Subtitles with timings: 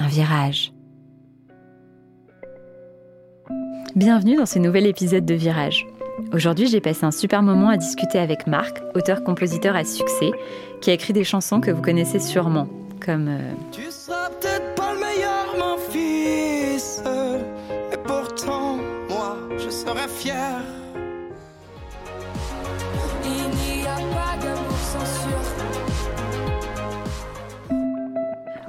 [0.00, 0.72] un virage.
[3.94, 5.86] Bienvenue dans ce nouvel épisode de Virage.
[6.32, 10.30] Aujourd'hui, j'ai passé un super moment à discuter avec Marc, auteur-compositeur à succès,
[10.80, 12.66] qui a écrit des chansons que vous connaissez sûrement,
[13.04, 14.69] comme euh, Tu seras peut-être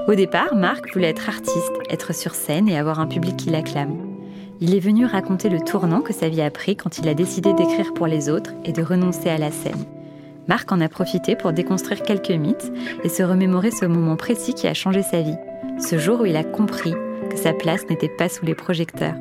[0.07, 3.97] Au départ, Marc voulait être artiste, être sur scène et avoir un public qui l'acclame.
[4.59, 7.53] Il est venu raconter le tournant que sa vie a pris quand il a décidé
[7.53, 9.85] d'écrire pour les autres et de renoncer à la scène.
[10.47, 12.71] Marc en a profité pour déconstruire quelques mythes
[13.03, 15.37] et se remémorer ce moment précis qui a changé sa vie,
[15.79, 16.93] ce jour où il a compris
[17.29, 19.15] que sa place n'était pas sous les projecteurs.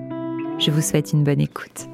[0.59, 1.89] Je vous souhaite une bonne écoute.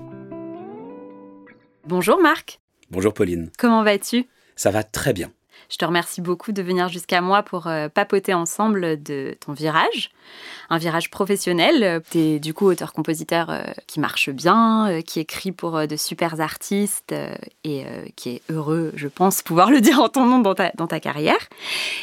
[1.87, 4.27] Bonjour Marc, Bonjour Pauline, comment vas-tu?
[4.55, 5.33] Ça va très bien.
[5.69, 10.11] Je te remercie beaucoup de venir jusqu'à moi pour euh, papoter ensemble de ton virage,
[10.71, 12.03] un virage professionnel.
[12.11, 16.41] Tu es du coup auteur-compositeur euh, qui marche bien, euh, qui écrit pour de super
[16.41, 17.15] artistes
[17.65, 20.87] et qui est heureux, je pense, pouvoir le dire en ton nom dans ta, dans
[20.87, 21.49] ta carrière.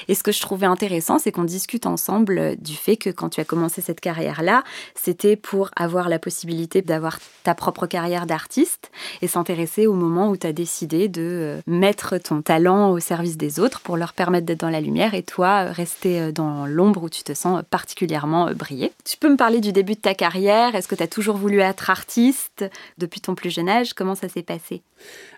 [0.07, 3.39] Et ce que je trouvais intéressant, c'est qu'on discute ensemble du fait que quand tu
[3.39, 4.63] as commencé cette carrière-là,
[4.95, 10.37] c'était pour avoir la possibilité d'avoir ta propre carrière d'artiste et s'intéresser au moment où
[10.37, 14.59] tu as décidé de mettre ton talent au service des autres pour leur permettre d'être
[14.59, 18.47] dans la lumière et toi euh, rester euh, dans l'ombre où tu te sens particulièrement
[18.47, 18.91] euh, briller.
[19.05, 20.75] Tu peux me parler du début de ta carrière?
[20.75, 22.65] Est-ce que tu as toujours voulu être artiste
[22.97, 23.93] depuis ton plus jeune âge?
[23.93, 24.81] Comment ça s'est passé?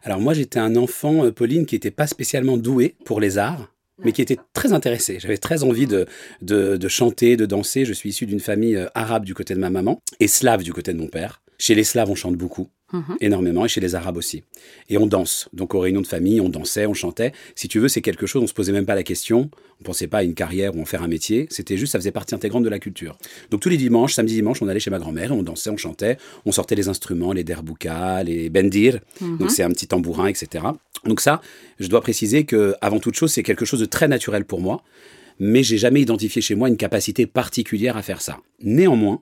[0.04, 3.72] Alors moi j'étais un enfant, Pauline, qui n'était pas spécialement doué pour les arts,
[4.04, 5.20] mais qui était très intéressé.
[5.20, 6.06] J'avais très envie de,
[6.42, 7.86] de, de chanter, de danser.
[7.86, 10.94] Je suis issu d'une famille arabe du côté de ma maman et slave du côté
[10.94, 11.42] de mon père.
[11.58, 12.70] Chez les slaves on chante beaucoup.
[12.94, 13.18] Mhm.
[13.20, 14.44] énormément et chez les arabes aussi.
[14.90, 15.50] Et on danse.
[15.54, 17.32] Donc aux réunions de famille, on dansait, on chantait.
[17.56, 19.50] Si tu veux, c'est quelque chose, on se posait même pas la question.
[19.82, 21.48] On pensait pas à une carrière ou en faire un métier.
[21.50, 23.18] C'était juste, ça faisait partie intégrante de la culture.
[23.50, 26.18] Donc tous les dimanches, samedi, dimanche, on allait chez ma grand-mère on dansait, on chantait,
[26.46, 29.00] on sortait les instruments, les derbouka, les bendir.
[29.20, 30.66] Donc c'est un petit tambourin, etc.
[31.06, 31.42] Donc ça,
[31.80, 34.84] je dois préciser que avant toute chose, c'est quelque chose de très naturel pour moi.
[35.40, 38.38] Mais j'ai jamais identifié chez moi une capacité particulière à faire ça.
[38.62, 39.22] Néanmoins,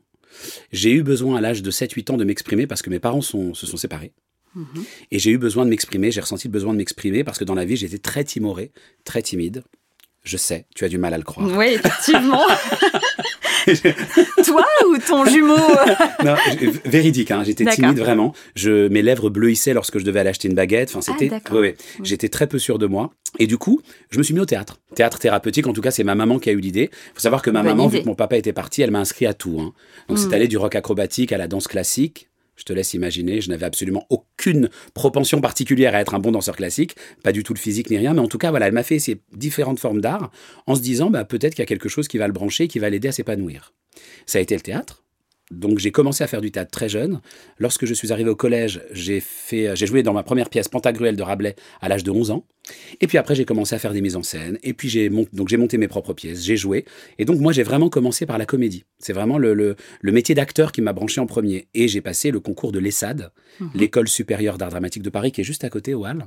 [0.71, 3.53] j'ai eu besoin à l'âge de 7-8 ans de m'exprimer parce que mes parents sont-
[3.53, 4.11] se sont séparés.
[5.09, 7.55] Et j'ai eu besoin de m'exprimer, j'ai ressenti le besoin de m'exprimer parce que dans
[7.55, 8.71] la vie, j'étais très timoré,
[9.03, 9.63] très timide.
[10.23, 11.49] Je sais, tu as du mal à le croire.
[11.57, 12.43] Oui, effectivement.
[14.45, 15.55] Toi ou ton jumeau?
[16.23, 16.35] Non,
[16.85, 18.33] véridique, hein, j'étais timide vraiment.
[18.55, 20.89] Je, mes lèvres bleuissaient lorsque je devais aller acheter une baguette.
[20.95, 21.75] Enfin, c'était, Ah, ouais, ouais.
[22.03, 23.11] j'étais très peu sûr de moi.
[23.39, 23.81] Et du coup,
[24.11, 24.79] je me suis mis au théâtre.
[24.95, 26.89] Théâtre thérapeutique, en tout cas, c'est ma maman qui a eu l'idée.
[27.15, 27.97] faut savoir que ma Bonne maman, idée.
[27.97, 29.57] vu que mon papa était parti, elle m'a inscrit à tout.
[29.59, 29.73] hein.
[30.07, 30.21] Donc, Mm.
[30.21, 32.29] c'est allé du rock acrobatique à la danse classique.
[32.55, 36.55] Je te laisse imaginer, je n'avais absolument aucune propension particulière à être un bon danseur
[36.55, 38.83] classique, pas du tout le physique ni rien, mais en tout cas, voilà, elle m'a
[38.83, 40.31] fait essayer différentes formes d'art
[40.67, 42.79] en se disant, bah, peut-être qu'il y a quelque chose qui va le brancher, qui
[42.79, 43.73] va l'aider à s'épanouir.
[44.25, 45.03] Ça a été le théâtre.
[45.51, 47.21] Donc j'ai commencé à faire du théâtre très jeune.
[47.57, 51.23] Lorsque je suis arrivé au collège, j'ai j'ai joué dans ma première pièce Pantagruel de
[51.23, 52.45] Rabelais à l'âge de 11 ans.
[53.01, 54.57] Et puis après j'ai commencé à faire des mises en scène.
[54.63, 56.85] Et puis j'ai mon- donc j'ai monté mes propres pièces, j'ai joué.
[57.19, 58.85] Et donc moi j'ai vraiment commencé par la comédie.
[58.99, 61.67] C'est vraiment le, le, le métier d'acteur qui m'a branché en premier.
[61.73, 63.31] Et j'ai passé le concours de l'ESSAD,
[63.75, 66.25] l'école supérieure d'art dramatique de Paris, qui est juste à côté au Hall.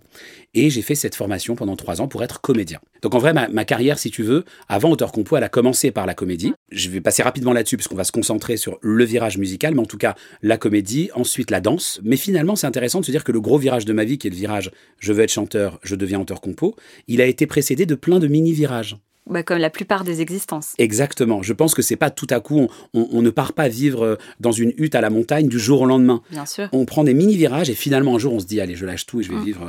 [0.55, 2.81] Et j'ai fait cette formation pendant trois ans pour être comédien.
[3.03, 5.91] Donc en vrai, ma, ma carrière, si tu veux, avant auteur compo, elle a commencé
[5.91, 6.53] par la comédie.
[6.71, 9.87] Je vais passer rapidement là-dessus puisqu'on va se concentrer sur le virage musical, mais en
[9.87, 12.01] tout cas la comédie, ensuite la danse.
[12.05, 14.27] Mais finalement, c'est intéressant de se dire que le gros virage de ma vie, qui
[14.27, 16.75] est le virage je veux être chanteur, je deviens compo,
[17.09, 18.97] il a été précédé de plein de mini-virages.
[19.29, 20.75] bah, Comme la plupart des existences.
[20.79, 21.43] Exactement.
[21.43, 24.03] Je pense que c'est pas tout à coup, on, on- on ne part pas vivre
[24.05, 26.23] euh, dans une hutte à la montagne du jour au lendemain.
[26.31, 26.69] Bien sûr.
[26.73, 29.21] On prend des mini-virages et finalement un jour on se dit allez je lâche tout
[29.21, 29.45] et je vais Mm.
[29.45, 29.63] vivre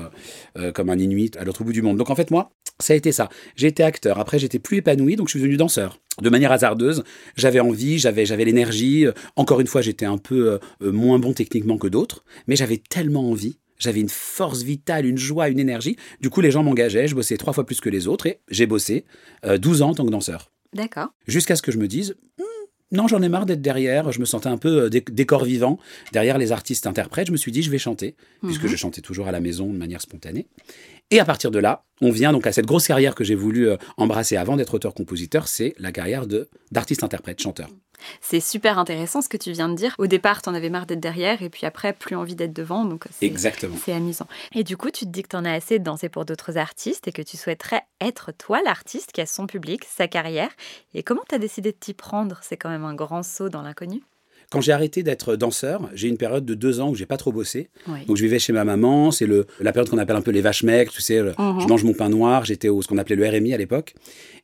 [0.58, 1.98] euh, euh, comme un inuit à l'autre bout du monde.
[1.98, 3.30] Donc en fait moi ça a été ça.
[3.56, 4.20] J'ai été acteur.
[4.20, 6.00] Après j'étais plus épanoui donc je suis devenu danseur.
[6.22, 7.04] De manière hasardeuse,
[7.36, 9.06] j'avais envie, j'avais j'avais l'énergie.
[9.36, 13.30] Encore une fois j'étais un peu euh, moins bon techniquement que d'autres, mais j'avais tellement
[13.31, 13.58] envie.
[13.80, 15.96] J'avais une force vitale, une joie, une énergie.
[16.22, 17.08] Du coup, les gens m'engageaient.
[17.08, 19.06] Je bossais trois fois plus que les autres et j'ai bossé
[19.46, 20.52] euh, 12 ans en tant que danseur.
[20.74, 21.10] D'accord.
[21.28, 24.12] Jusqu'à ce que je me dise, Hmm, non, j'en ai marre d'être derrière.
[24.12, 25.78] Je me sentais un peu euh, dé- décor vivant
[26.14, 27.28] derrière les artistes interprètes.
[27.28, 28.70] Je me suis dit, je vais chanter, puisque Mhm.
[28.70, 30.48] je chantais toujours à la maison de manière spontanée.
[31.09, 33.69] Et à partir de là, on vient donc à cette grosse carrière que j'ai voulu
[33.69, 37.69] euh, embrasser avant d'être auteur-compositeur, c'est la carrière de d'artiste-interprète, chanteur.
[38.21, 39.95] C'est super intéressant ce que tu viens de dire.
[39.98, 42.83] Au départ, t'en avais marre d'être derrière et puis après, plus envie d'être devant.
[42.86, 43.75] Donc c'est- Exactement.
[43.83, 44.27] C'est amusant.
[44.54, 47.07] Et du coup, tu te dis que t'en as assez de danser pour d'autres artistes
[47.07, 50.51] et que tu souhaiterais être toi l'artiste qui a son public, sa carrière.
[50.94, 52.39] Et comment t'as décidé de t'y prendre?
[52.44, 54.04] C'est quand même un grand saut dans l'inconnu.
[54.50, 57.18] Quand j'ai arrêté d'être danseur, j'ai eu une période de deux ans où j'ai pas
[57.18, 57.70] trop bossé.
[57.90, 58.06] Oui.
[58.08, 60.40] Donc je vivais chez ma maman, c'est le la période qu'on appelle un peu les
[60.40, 61.34] vaches maigres, tu sais, Mhm.
[61.60, 63.94] je mange mon pain noir, j'étais au ce qu'on appelait le RMI à l'époque,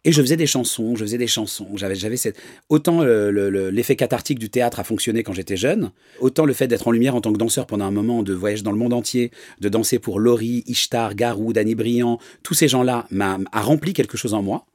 [0.03, 2.35] et je faisais des chansons, je faisais des chansons, j'avais j'avais cette
[2.67, 6.51] autant le- le- le- l'effet cathartique du théâtre a fonctionné quand j'étais jeune, autant le
[6.53, 8.77] fait d'être en lumière en tant que danseur pendant un moment, de voyage dans le
[8.77, 13.61] monde entier, de danser pour Laurie, Ishtar, Garou, Danny Briand, tous ces gens-là m'a a
[13.61, 14.65] rempli quelque chose en moi.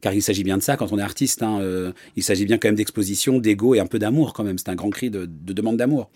[0.00, 1.42] Car il s'agit bien de ça quand on est artiste.
[1.42, 4.58] hein, euh, il s'agit bien quand même d'exposition, d'ego et un peu d'amour quand même.
[4.58, 6.10] C'est un grand cri de, de demande d'amour.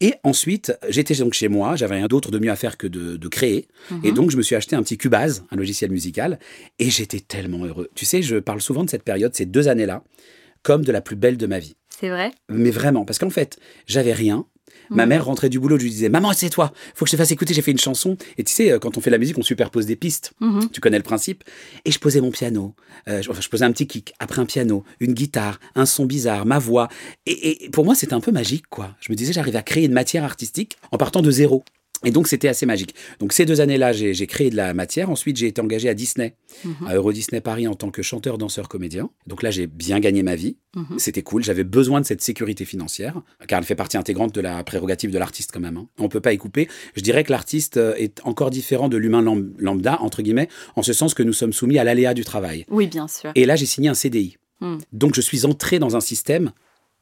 [0.00, 1.76] Et ensuite, j'étais donc chez moi.
[1.76, 3.68] J'avais rien d'autre de mieux à faire que de, de créer.
[4.02, 6.38] Et donc, je me suis acheté un petit Cubase, un logiciel musical.
[6.78, 7.88] Et j'étais tellement heureux.
[7.94, 10.04] Tu sais, je parle souvent de cette période, ces deux années-là,
[10.62, 11.74] comme de la plus belle de ma vie.
[11.88, 12.32] C'est vrai?
[12.48, 14.46] Mais vraiment, parce qu'en fait, j'avais rien.
[14.90, 15.08] Ma Mhm.
[15.08, 17.30] mère rentrait du boulot, je lui disais Maman, c'est toi, faut que je te fasse
[17.30, 18.16] écouter, j'ai fait une chanson.
[18.38, 20.32] Et tu sais, euh, quand on fait la musique, on superpose des pistes.
[20.40, 20.68] Mhm.
[20.70, 21.44] Tu connais le principe.
[21.84, 22.74] Et je posais mon piano.
[23.08, 26.04] Euh, je- enfin, je posais un petit kick, après un piano, une guitare, un son
[26.06, 26.88] bizarre, ma voix.
[27.26, 28.94] Et, et pour moi, c'était un peu magique, quoi.
[29.00, 31.64] Je me disais, j'arrive à créer une matière artistique en partant de zéro.
[32.04, 32.94] Et donc, c'était assez magique.
[33.18, 35.10] Donc, ces deux années-là, j'ai créé de la matière.
[35.10, 36.86] Ensuite, j'ai été engagé à Disney, Mhm.
[36.86, 39.10] à Euro Disney Paris en tant que chanteur, danseur, comédien.
[39.26, 40.56] Donc là, j'ai bien gagné ma vie.
[40.76, 40.98] Mhm.
[40.98, 41.42] C'était cool.
[41.44, 45.18] J'avais besoin de cette sécurité financière, car elle fait partie intégrante de la prérogative de
[45.18, 45.76] l'artiste quand même.
[45.76, 45.86] hein.
[45.98, 46.68] On peut pas y couper.
[46.96, 50.82] Je dirais que l'artiste euh, est encore différent de l'humain lam- lambda, entre guillemets, en
[50.82, 52.64] ce sens que nous sommes soumis à l'aléa du travail.
[52.70, 53.30] Oui, bien sûr.
[53.34, 54.36] Et là, j'ai signé un CDI.
[54.60, 54.78] Hmm.
[54.92, 56.52] Donc, je suis entré dans un système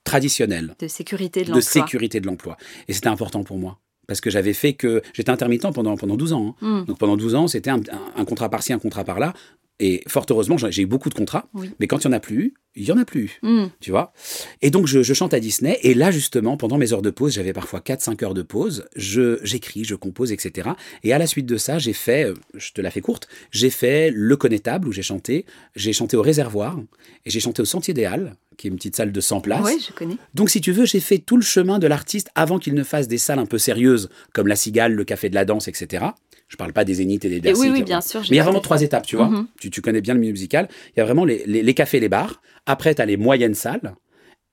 [0.05, 1.63] traditionnel De sécurité de de l'emploi.
[1.63, 2.57] sécurité de l'emploi.
[2.89, 3.79] Et c'était important pour moi.
[4.07, 5.03] Parce que j'avais fait que.
[5.15, 6.57] J'étais intermittent pendant, pendant 12 ans.
[6.63, 6.83] hein.
[6.83, 6.85] Hmm.
[6.87, 9.33] Donc pendant 12 ans, c'était un, un- un contrat par-ci, un contrat par-là.
[9.81, 11.49] Et fort heureusement, j'ai eu beaucoup de contrats.
[11.55, 11.71] Oui.
[11.81, 13.39] Mais quand il n'y en a plus il y en a plus.
[13.43, 13.67] Hmm.
[13.81, 14.15] Tu vois
[14.63, 15.79] Et donc, je, je chante à Disney.
[15.83, 18.87] Et là, justement, pendant mes heures de pause, j'avais parfois 4-5 heures de pause.
[18.97, 20.71] Je J'écris, je compose, etc.
[21.03, 23.69] Et à la suite de ça, j'ai fait, euh, je te la fais courte, j'ai
[23.69, 25.45] fait Le Connétable où j'ai chanté.
[25.77, 26.79] J'ai chanté au Réservoir.
[27.27, 29.65] Et j'ai chanté au Sentier des Halles, qui est une petite salle de 100 places.
[29.65, 30.17] Oui, je connais.
[30.35, 33.09] Donc, si tu veux, j'ai fait tout le chemin de l'artiste avant qu'il ne fasse
[33.09, 36.05] des salles un peu sérieuses, comme La Cigale, le Café de la Danse, etc.
[36.49, 37.63] Je parle pas des Zéniths et des Et Bercy.
[37.63, 38.21] oui, oui, bien sûr.
[38.23, 39.29] Mais il y a vraiment trois étapes, tu vois.
[39.29, 39.47] Mhm.
[39.59, 40.69] Tu, tu connais bien le milieu musical.
[40.95, 42.43] Il y a vraiment les, les- les cafés, les bars.
[42.67, 43.95] Après, tu as les moyennes salles.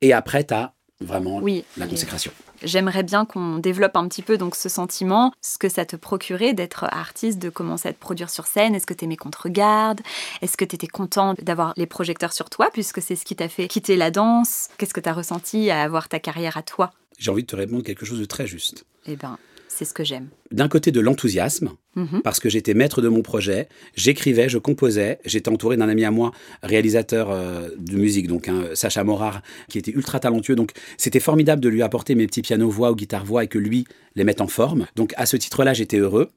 [0.01, 1.65] Et après, tu as vraiment Oui.
[1.77, 2.31] la consécration.
[2.63, 6.53] J'aimerais bien qu'on développe un petit peu donc ce sentiment, ce que ça te procurait
[6.53, 8.75] d'être artiste, de commencer à te produire sur scène.
[8.75, 10.01] Est-ce que t'aimais qu'on te regarde?
[10.41, 13.67] Est-ce que t'étais content d'avoir les projecteurs sur toi puisque c'est ce qui t'a fait
[13.67, 14.69] quitter la danse?
[14.77, 16.91] Qu'est-ce que t'as ressenti à avoir ta carrière à toi?
[17.17, 18.85] J'ai envie de te répondre quelque chose de très juste.
[19.05, 19.37] Eh ben,
[19.71, 20.27] c'est ce que j'aime.
[20.51, 22.21] D'un côté, de l'enthousiasme, Mhm.
[22.23, 26.11] parce que j'étais maître de mon projet, j'écrivais, je composais, j'étais entouré d'un ami à
[26.11, 26.31] moi,
[26.63, 30.55] réalisateur euh, de musique, donc hein, Sacha Morard, qui était ultra talentueux.
[30.55, 33.85] Donc c'était formidable de lui apporter mes petits pianos-voix ou guitares-voix et que lui
[34.15, 34.85] les mette en forme.
[34.95, 36.29] Donc à ce titre-là, j'étais heureux.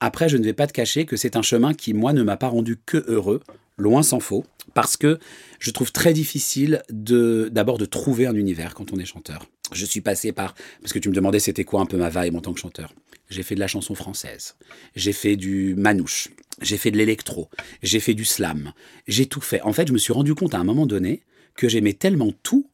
[0.00, 2.36] Après, je ne vais pas te cacher que c'est un chemin qui, moi, ne m'a
[2.36, 3.40] pas rendu que heureux,
[3.76, 4.44] loin s'en faut,
[4.74, 5.18] parce que
[5.58, 9.46] je trouve très difficile de d'abord de trouver un univers quand on est chanteur.
[9.72, 12.36] Je suis passé par, parce que tu me demandais c'était quoi un peu ma vibe
[12.36, 12.92] en tant que chanteur.
[13.28, 14.56] J'ai fait de la chanson française,
[14.96, 16.28] j'ai fait du manouche,
[16.60, 17.48] j'ai fait de l'électro,
[17.82, 18.72] j'ai fait du slam,
[19.06, 19.60] j'ai tout fait.
[19.62, 21.22] En fait, je me suis rendu compte à un moment donné
[21.54, 22.66] que j'aimais tellement tout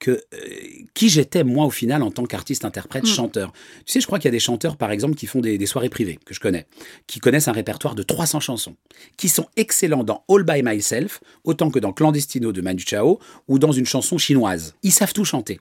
[0.00, 0.38] que euh,
[0.94, 3.06] qui j'étais moi au final en tant qu'artiste, interprète, Mm.
[3.06, 3.52] chanteur.
[3.84, 5.66] Tu sais, je crois qu'il y a des chanteurs par exemple qui font des, des
[5.66, 6.66] soirées privées que je connais,
[7.06, 8.76] qui connaissent un répertoire de 300 chansons,
[9.18, 13.58] qui sont excellents dans All by Myself autant que dans Clandestino de Manu Chao ou
[13.58, 14.74] dans une chanson chinoise.
[14.82, 15.60] Ils savent tout chanter.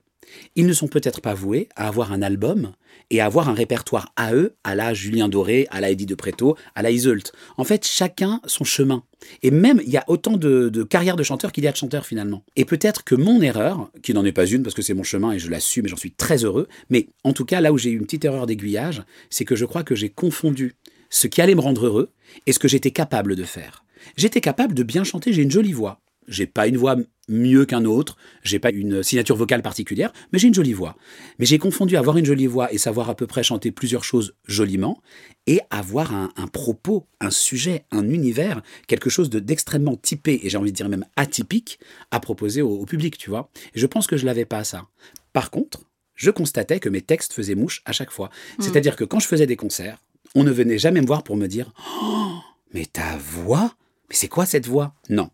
[0.55, 2.73] Ils ne sont peut-être pas voués à avoir un album
[3.09, 6.15] et à avoir un répertoire à eux, à la Julien Doré, à la Eddie de
[6.15, 7.31] Preto, à la Iseult.
[7.57, 9.03] En fait, chacun son chemin.
[9.43, 11.77] Et même, il y a autant de, de carrières de chanteurs qu'il y a de
[11.77, 12.43] chanteurs finalement.
[12.55, 15.31] Et peut-être que mon erreur, qui n'en est pas une parce que c'est mon chemin
[15.31, 17.89] et je l'assume et j'en suis très heureux, mais en tout cas, là où j'ai
[17.89, 20.75] eu une petite erreur d'aiguillage, c'est que je crois que j'ai confondu
[21.09, 22.11] ce qui allait me rendre heureux
[22.45, 23.83] et ce que j'étais capable de faire.
[24.15, 25.99] J'étais capable de bien chanter, j'ai une jolie voix.
[26.29, 26.95] J'ai pas une voix
[27.27, 30.95] mieux qu'un autre, j'ai pas une signature vocale particulière, mais j'ai une jolie voix.
[31.37, 34.33] Mais j'ai confondu avoir une jolie voix et savoir à peu près chanter plusieurs choses
[34.47, 35.01] joliment
[35.45, 40.49] et avoir un, un propos, un sujet, un univers, quelque chose de- d'extrêmement typé et
[40.49, 41.79] j'ai envie de dire même atypique
[42.11, 43.49] à proposer au, au public, tu vois.
[43.75, 44.87] Et je pense que je l'avais pas ça.
[45.33, 45.81] Par contre,
[46.15, 48.29] je constatais que mes textes faisaient mouche à chaque fois.
[48.59, 49.99] C'est-à-dire que quand je faisais des concerts,
[50.35, 51.71] on ne venait jamais me voir pour me dire
[52.03, 52.33] Oh,
[52.73, 53.73] mais ta voix
[54.09, 54.93] Mais c'est quoi cette voix?
[55.09, 55.29] Non.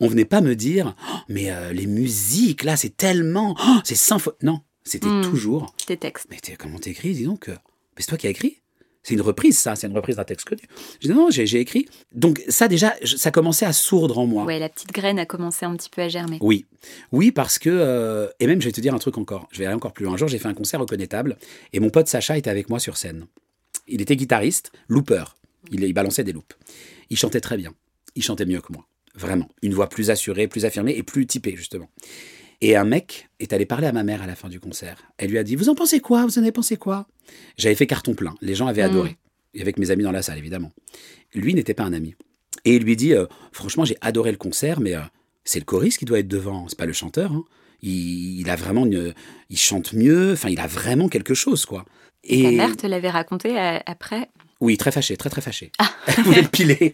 [0.00, 3.94] On venait pas me dire, Oh, mais euh, les musiques, là, c'est tellement, oh, c'est
[3.96, 4.42] symphonique.
[4.42, 5.22] Non, c'était Mm.
[5.22, 6.26] toujours, Tes textes.
[6.30, 7.52] mais comment t'écris, dis donc euh,
[7.96, 8.60] Mais c'est toi qui as écrit?
[9.02, 10.62] C'est une reprise, ça, c'est une reprise d'un texte connu.
[11.00, 11.86] Je dis non, j'ai écrit.
[12.12, 14.44] Donc ça déjà, je- ça commençait à sourdre en moi.
[14.44, 16.38] Ouais, la petite graine a commencé un petit peu à germer.
[16.40, 16.66] Oui,
[17.12, 19.46] oui, parce que euh, et même je vais te dire un truc encore.
[19.52, 20.14] Je vais aller encore plus loin.
[20.14, 21.38] Un jour, j'ai fait un concert au Connétable
[21.72, 23.26] et mon pote Sacha était avec moi sur scène.
[23.86, 25.22] Il était guitariste, looper.
[25.70, 26.56] Il, il balançait des loops.
[27.08, 27.72] Il chantait très bien.
[28.16, 28.84] Il chantait mieux que moi,
[29.16, 29.48] vraiment.
[29.62, 31.88] Une voix plus assurée, plus affirmée et plus typée justement.
[32.60, 34.96] Et un mec est allé parler à ma mère à la fin du concert.
[35.18, 36.24] Elle lui a dit Vous en pensez quoi?
[36.26, 37.06] Vous en avez pensé quoi?
[37.58, 38.34] J'avais fait carton plein.
[38.40, 38.90] Les gens avaient Mm.
[38.90, 39.16] adoré.
[39.54, 40.72] Et avec mes amis dans la salle, évidemment.
[41.34, 42.14] Lui n'était pas un ami.
[42.64, 45.00] Et il lui dit euh, Franchement, j'ai adoré le concert, mais euh,
[45.44, 47.32] c'est le choriste qui doit être devant, c'est pas le chanteur.
[47.32, 47.44] hein.
[47.82, 49.12] Il, il a vraiment une,
[49.50, 51.84] il chante mieux, enfin, il a vraiment quelque chose, quoi.
[52.24, 54.30] Et Ta mère te l'avait raconté euh, après?
[54.60, 55.70] Oui, très fâché, très très fâché.
[55.78, 55.90] Ah.
[56.06, 56.92] Elle voulait le piler.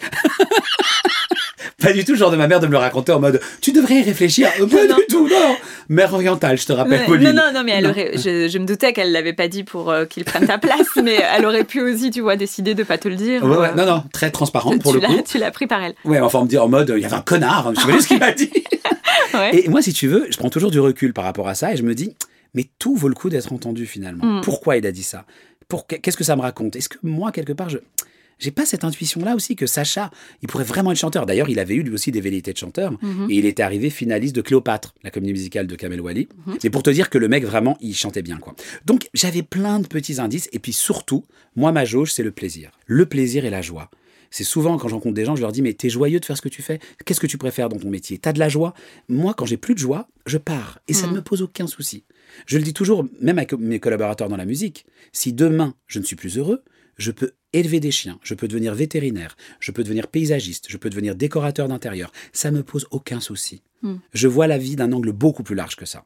[1.82, 3.72] Pas du tout le genre de ma mère de me le raconter en mode tu
[3.72, 4.48] devrais y réfléchir.
[4.60, 4.96] Euh, Pas Non.
[4.96, 5.56] du tout, non.
[5.88, 7.32] Mère orientale, je te rappelle, Ouais, Pauline.
[7.32, 9.90] Non, non, non, mais elle aurait, je, je me doutais qu'elle l'avait pas dit pour
[9.90, 12.98] euh, qu'il prenne ta place, mais elle aurait pu aussi, tu vois, décider de pas
[12.98, 13.44] te le dire.
[13.44, 15.12] Ouais, ouais, non, non, très transparente pour le coup.
[15.26, 15.94] Tu l'as pris par elle.
[16.04, 18.06] Ouais, enfin, me dire en mode, il y avait un connard, je sais pas ce
[18.08, 18.50] qu'il m'a dit.
[19.34, 19.64] Ouais.
[19.64, 21.76] Et moi, si tu veux, je prends toujours du recul par rapport à ça et
[21.78, 22.14] je me dis,
[22.54, 24.24] mais tout vaut le coup d'être entendu finalement.
[24.26, 24.40] Mm.
[24.42, 25.24] Pourquoi il a dit ça?
[26.02, 26.76] Qu'est-ce que ça me raconte?
[26.76, 27.78] Est-ce que moi, quelque part, je.
[28.42, 30.10] J'ai pas cette intuition-là aussi que Sacha,
[30.42, 31.26] il pourrait vraiment être chanteur.
[31.26, 33.28] D'ailleurs, il avait eu lui aussi des velléités de chanteur Mhm.
[33.30, 36.28] et il était arrivé finaliste de Cléopâtre, la comédie musicale de Kamel Wally.
[36.60, 38.56] C'est pour te dire que le mec vraiment, il chantait bien quoi.
[38.84, 42.72] Donc j'avais plein de petits indices et puis surtout, moi ma jauge, c'est le plaisir,
[42.86, 43.90] le plaisir et la joie.
[44.34, 46.36] C'est souvent quand je rencontre des gens, je leur dis mais t'es joyeux de faire
[46.36, 46.80] ce que tu fais?
[47.04, 48.18] Qu'est-ce que tu préfères dans ton métier?
[48.18, 48.72] T'as de la joie?
[49.08, 51.16] Moi, quand j'ai plus de joie, je pars et ça ne Mhm.
[51.18, 52.04] me pose aucun souci.
[52.46, 54.86] Je le dis toujours, même avec mes collaborateurs dans la musique.
[55.12, 56.64] Si demain je ne suis plus heureux,
[56.96, 60.90] je peux élever des chiens, je peux devenir vétérinaire, je peux devenir paysagiste, je peux
[60.90, 62.12] devenir décorateur d'intérieur.
[62.32, 63.62] Ça me pose aucun souci.
[63.82, 63.94] Mm.
[64.12, 66.04] Je vois la vie d'un angle beaucoup plus large que ça.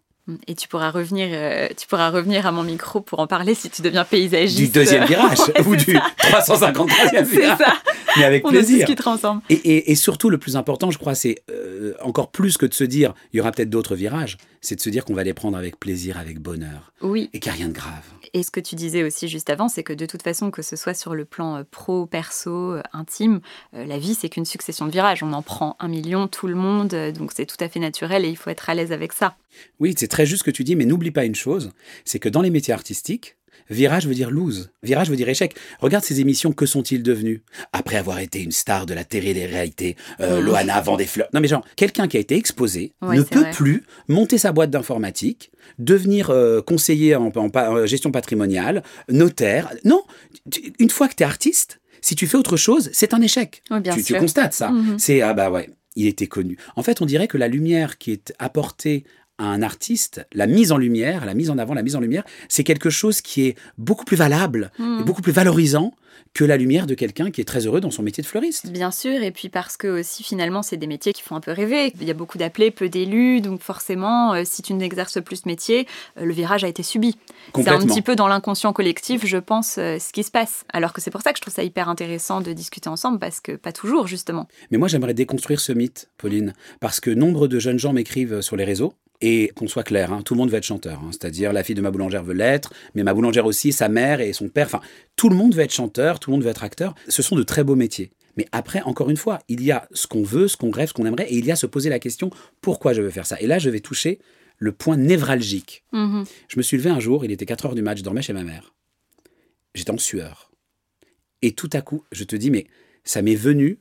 [0.49, 3.71] Et tu pourras revenir, euh, tu pourras revenir à mon micro pour en parler si
[3.71, 4.59] tu deviens paysagiste.
[4.59, 6.41] Du deuxième virage ou c'est du ça.
[6.41, 7.59] 353e C'est virage.
[7.59, 7.75] ça.
[8.19, 8.79] Mais avec On en plaisir.
[8.79, 9.43] discutera ensemble.
[9.51, 12.75] Et, et- et surtout, le plus important, je crois, c'est euh, encore plus que de
[12.75, 15.35] se dire il y aura peut-être d'autres virages, c'est de se dire qu'on va les
[15.35, 17.31] prendre avec plaisir, avec bonheur, Oui.
[17.33, 18.03] et qu'il n'y a rien de grave.
[18.35, 20.77] Et ce que tu disais aussi juste avant, c'est que de toute façon, que ce
[20.77, 23.41] soit sur le plan euh, pro, perso, euh, intime,
[23.73, 25.23] la vie, c'est qu'une succession de virages.
[25.23, 28.29] On en prend un million, tout le monde, donc c'est tout à fait naturel et
[28.29, 29.37] il faut être à l'aise avec ça.
[29.81, 31.71] Oui, c'est très juste ce que tu dis, mais n'oublie pas une chose,
[32.05, 33.37] c'est que dans les métiers artistiques,
[33.71, 35.55] virage veut dire lose, virage veut dire échec.
[35.81, 37.41] Regarde ces émissions, que sont-ils devenus?
[37.73, 40.45] Après avoir été une star de la télé-réalité, euh, Mhm.
[40.47, 41.29] Loana vend des fleurs.
[41.35, 43.51] Non mais genre, quelqu'un qui a été exposé Ouais, ne peut vrai.
[43.51, 49.71] plus monter sa boîte d'informatique, devenir euh, conseiller en, en pa- en gestion patrimoniale, notaire.
[49.85, 50.03] Non,
[50.51, 53.63] tu- une fois que tu es artiste, si tu fais autre chose, c'est un échec.
[53.83, 54.71] Bien tu, constates ça.
[54.71, 54.99] Mhm.
[54.99, 56.57] C'est ah bah ouais, il était connu.
[56.77, 59.05] En fait, on dirait que la lumière qui est apportée
[59.39, 62.25] à un artiste, la mise en lumière, la mise en avant, la mise en lumière,
[62.49, 65.93] c'est quelque chose qui est beaucoup plus valable, et beaucoup plus valorisant
[66.37, 68.71] que la lumière de quelqu'un qui est très heureux dans son métier de fleuriste.
[68.71, 71.51] Bien sûr, et puis parce que aussi finalement c'est des métiers qui font un peu
[71.51, 71.95] rêver.
[71.99, 75.49] Il y a beaucoup d'appelés, peu d'élus, donc forcément euh, si tu n'exerces plus ce
[75.49, 75.87] métier,
[76.19, 77.17] euh, le virage a été subi.
[77.55, 80.65] C'est un petit peu dans l'inconscient collectif, je pense, euh, ce qui se passe.
[80.75, 83.41] Alors que c'est pour ça que je trouve ça hyper intéressant de discuter ensemble, parce
[83.41, 84.47] que pas toujours justement.
[84.71, 88.57] Mais moi, j'aimerais déconstruire ce mythe, Pauline, parce que nombre de jeunes gens m'écrivent sur
[88.57, 88.93] les réseaux.
[89.21, 91.01] Et qu'on soit clair, hein, tout le monde veut être chanteur.
[91.01, 91.11] hein.
[91.11, 94.33] C'est-à-dire, la fille de ma boulangère veut l'être, mais ma boulangère aussi, sa mère et
[94.33, 94.67] son père.
[94.67, 94.81] Enfin,
[95.17, 96.95] tout le monde veut être chanteur, tout le monde veut être acteur.
[97.09, 98.11] Ce sont de très beaux métiers.
[98.37, 100.93] Mais après, encore une fois, il y a ce qu'on veut, ce qu'on rêve, ce
[100.93, 102.31] qu'on aimerait, et il y a se poser la question
[102.61, 103.41] pourquoi je veux faire ça?
[103.41, 104.19] Et là, je vais toucher
[104.59, 105.85] le point névralgique.
[105.93, 106.25] Mhm.
[106.49, 108.35] Je me suis levé un jour, il était 4 heures du match, je dormais chez
[108.35, 108.75] ma mère.
[109.75, 110.51] J'étais en sueur.
[111.41, 112.67] Et tout à coup, je te dis, mais
[113.05, 113.79] ça m'est venu,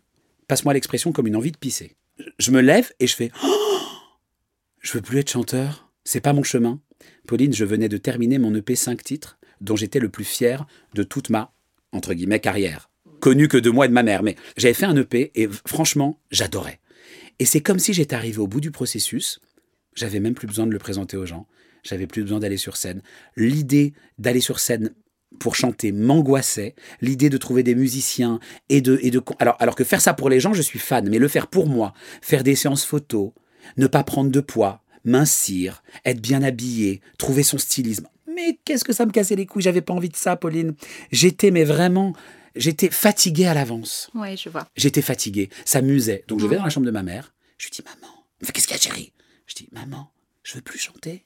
[0.48, 1.96] passe-moi l'expression, comme une envie de pisser.
[2.40, 3.65] Je me lève et je fais Oh
[4.86, 6.80] Je veux plus être chanteur, c'est pas mon chemin.
[7.26, 11.02] Pauline, je venais de terminer mon EP 5 titres, dont j'étais le plus fier de
[11.02, 11.56] toute ma,
[11.92, 12.92] entre guillemets, carrière.
[13.20, 16.22] Connu que de moi et de ma mère, mais j'avais fait un EP et franchement,
[16.30, 16.82] j'adorais.
[17.40, 19.40] Et c'est comme si j'étais arrivé au bout du processus,
[19.96, 21.48] j'avais même plus besoin de le présenter aux gens.
[21.82, 23.02] J'avais plus besoin d'aller sur scène.
[23.36, 24.94] L'idée d'aller sur scène
[25.40, 26.76] pour chanter m'angoissait.
[27.02, 28.40] L'idée de trouver des musiciens
[28.70, 31.10] et de, et de alors, alors que faire ça pour les gens, je suis fan,
[31.10, 33.32] mais le faire pour moi, faire des séances photos,
[33.78, 38.08] ne pas prendre de poids, mincir, être bien habillé, trouver son stylisme.
[38.28, 40.76] Mais qu'est-ce que ça me cassait les couilles J'avais pas envie de ça, Pauline.
[41.12, 42.14] J'étais, mais vraiment,
[42.56, 44.10] j'étais fatigué à l'avance.
[44.14, 44.68] Ouais, je vois.
[44.76, 46.24] J'étais fatigué, ça m'usait.
[46.28, 48.14] Donc je vais dans la chambre de ma mère, je lui dis maman,
[48.52, 49.14] qu'est-ce qu'il y a chérie?
[49.48, 50.12] Je dis maman,
[50.44, 51.26] je veux plus chanter.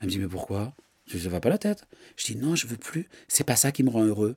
[0.00, 0.74] Elle me dit mais pourquoi?
[1.06, 1.86] Je dis ça va pas la tête.
[2.16, 4.36] Je dis non, je veux plus, c'est pas ça qui me rend heureux.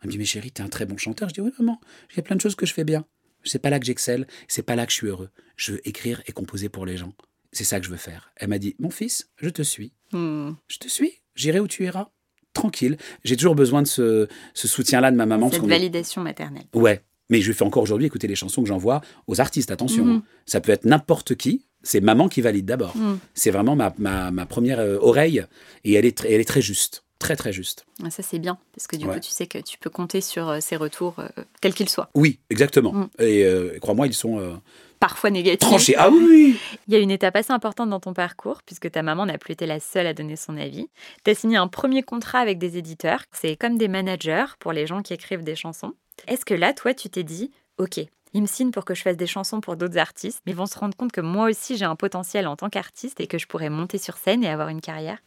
[0.00, 1.28] Elle me dit mais chérie, t'es un très bon chanteur.
[1.28, 1.80] Je dis oui maman,
[2.12, 3.04] il y a plein de choses que je fais bien.
[3.46, 5.30] C'est pas là que j'excelle, c'est pas là que je suis heureux.
[5.56, 7.12] Je veux écrire et composer pour les gens.
[7.52, 8.32] C'est ça que je veux faire.
[8.36, 9.92] Elle m'a dit Mon fils, je te suis.
[10.12, 10.50] Hmm.
[10.68, 11.20] Je te suis.
[11.34, 12.08] J'irai où tu iras.
[12.52, 12.96] Tranquille.
[13.24, 15.50] J'ai toujours besoin de ce, ce soutien-là de ma maman.
[15.50, 16.66] Cette est- validation maternelle.
[16.74, 17.02] Ouais.
[17.28, 19.70] Mais je lui fais encore aujourd'hui écouter les chansons que j'envoie aux artistes.
[19.70, 20.04] Attention.
[20.04, 20.12] Mhm.
[20.16, 20.22] hein.
[20.46, 21.66] Ça peut être n'importe qui.
[21.82, 22.96] C'est maman qui valide d'abord.
[22.96, 23.18] Hmm.
[23.34, 25.44] C'est vraiment ma, ma, ma première euh, oreille.
[25.84, 27.04] Et elle est, très- elle est très juste.
[27.18, 27.86] Très, très juste.
[28.04, 29.14] Ah, Ça, c'est bien, parce que du Ouais.
[29.14, 31.28] coup, tu sais que tu peux compter sur euh, ces retours, euh,
[31.62, 32.10] quels qu'ils soient.
[32.14, 32.92] Oui, exactement.
[32.92, 33.08] Mm.
[33.20, 34.54] Et euh, crois-moi, ils sont euh,
[35.00, 35.66] Parfois négatifs.
[35.68, 35.94] tranchés.
[35.96, 36.58] Ah oui, oui.
[36.88, 39.52] Il y a une étape assez importante dans ton parcours, puisque ta maman n'a plus
[39.52, 40.88] été la seule à donner son avis.
[41.24, 43.22] Tu as signé un premier contrat avec des éditeurs.
[43.32, 45.92] C'est comme des managers pour les gens qui écrivent des chansons.
[46.28, 47.98] Est-ce que là, toi, tu t'es dit, OK,
[48.34, 50.66] ils me signent pour que je fasse des chansons pour d'autres artistes, mais ils vont
[50.66, 53.46] se rendre compte que moi aussi, j'ai un potentiel en tant qu'artiste et que je
[53.46, 55.18] pourrais monter sur scène et avoir une carrière?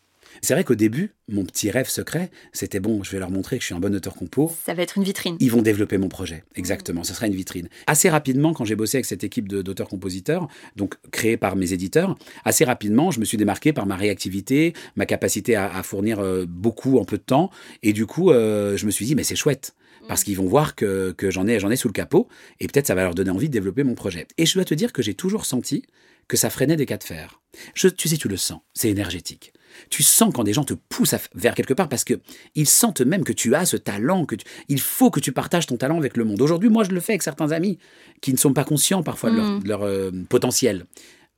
[0.42, 3.62] C'est vrai qu'au début, mon petit rêve secret, c'était bon, je vais leur montrer que
[3.62, 4.52] je suis un bon auteur compo.
[4.66, 5.38] Ça va être une vitrine.
[5.40, 7.04] Ils vont développer mon projet, exactement.
[7.04, 7.70] Ce sera une vitrine.
[7.88, 12.64] Assez rapidement, quand j'ai bossé avec cette équipe d'auteurs-compositeurs, donc créée par mes éditeurs, assez
[12.66, 16.98] rapidement, je me suis démarqué par ma réactivité, ma capacité à, à fournir euh, beaucoup
[17.00, 17.50] en peu de temps.
[17.84, 19.76] Et du coup, euh, je me suis dit, mais c'est chouette.
[20.08, 22.28] Parce qu'ils vont voir que, que j'en ai, j'en ai sous le capot,
[22.60, 24.28] et peut-être ça va leur donner envie de développer mon projet.
[24.38, 25.84] Et je dois te dire que j'ai toujours senti
[26.28, 27.42] que ça freinait des cas de fer.
[27.76, 29.54] Je, tu sais, tu le sens, c'est énergétique.
[29.90, 32.16] Tu sens quand des gens te poussent vers quelque part parce que
[32.56, 35.68] ils sentent même que tu as ce talent, que tu- il faut que tu partages
[35.68, 36.42] ton talent avec le monde.
[36.42, 37.78] Aujourd'hui, moi, je le fais avec certains amis
[38.22, 40.86] qui ne sont pas conscients parfois de leur, de leur, euh, potentiel.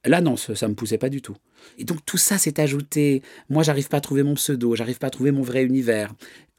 [0.05, 1.35] Là, non, ça, ça me poussait pas du tout.
[1.77, 3.21] Et donc tout ça s'est ajouté.
[3.49, 6.11] Moi, j'arrive pas à trouver mon pseudo, j'arrive pas à trouver mon vrai univers.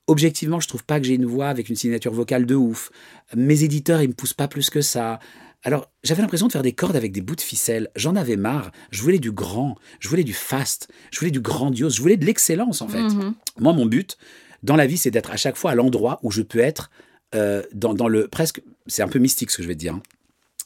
[0.06, 2.90] Objectivement, je trouve pas que j'ai une voix avec une signature vocale de ouf.
[3.36, 5.20] Mes éditeurs, ils me poussent pas plus que ça.
[5.64, 7.88] Alors, j'avais l'impression de faire des cordes avec des bouts de ficelle.
[7.94, 8.72] J'en avais marre.
[8.90, 12.24] Je voulais du grand, je voulais du fast, je voulais du grandiose, je voulais de
[12.24, 13.02] l'excellence en fait.
[13.02, 13.34] Mhm.
[13.60, 14.18] Moi, mon but
[14.62, 16.90] dans la vie, c'est d'être à chaque fois à l'endroit où je peux être
[17.34, 18.60] euh, dans, dans le presque.
[18.86, 19.94] C'est un peu mystique ce que je vais te dire.
[19.94, 20.02] hein,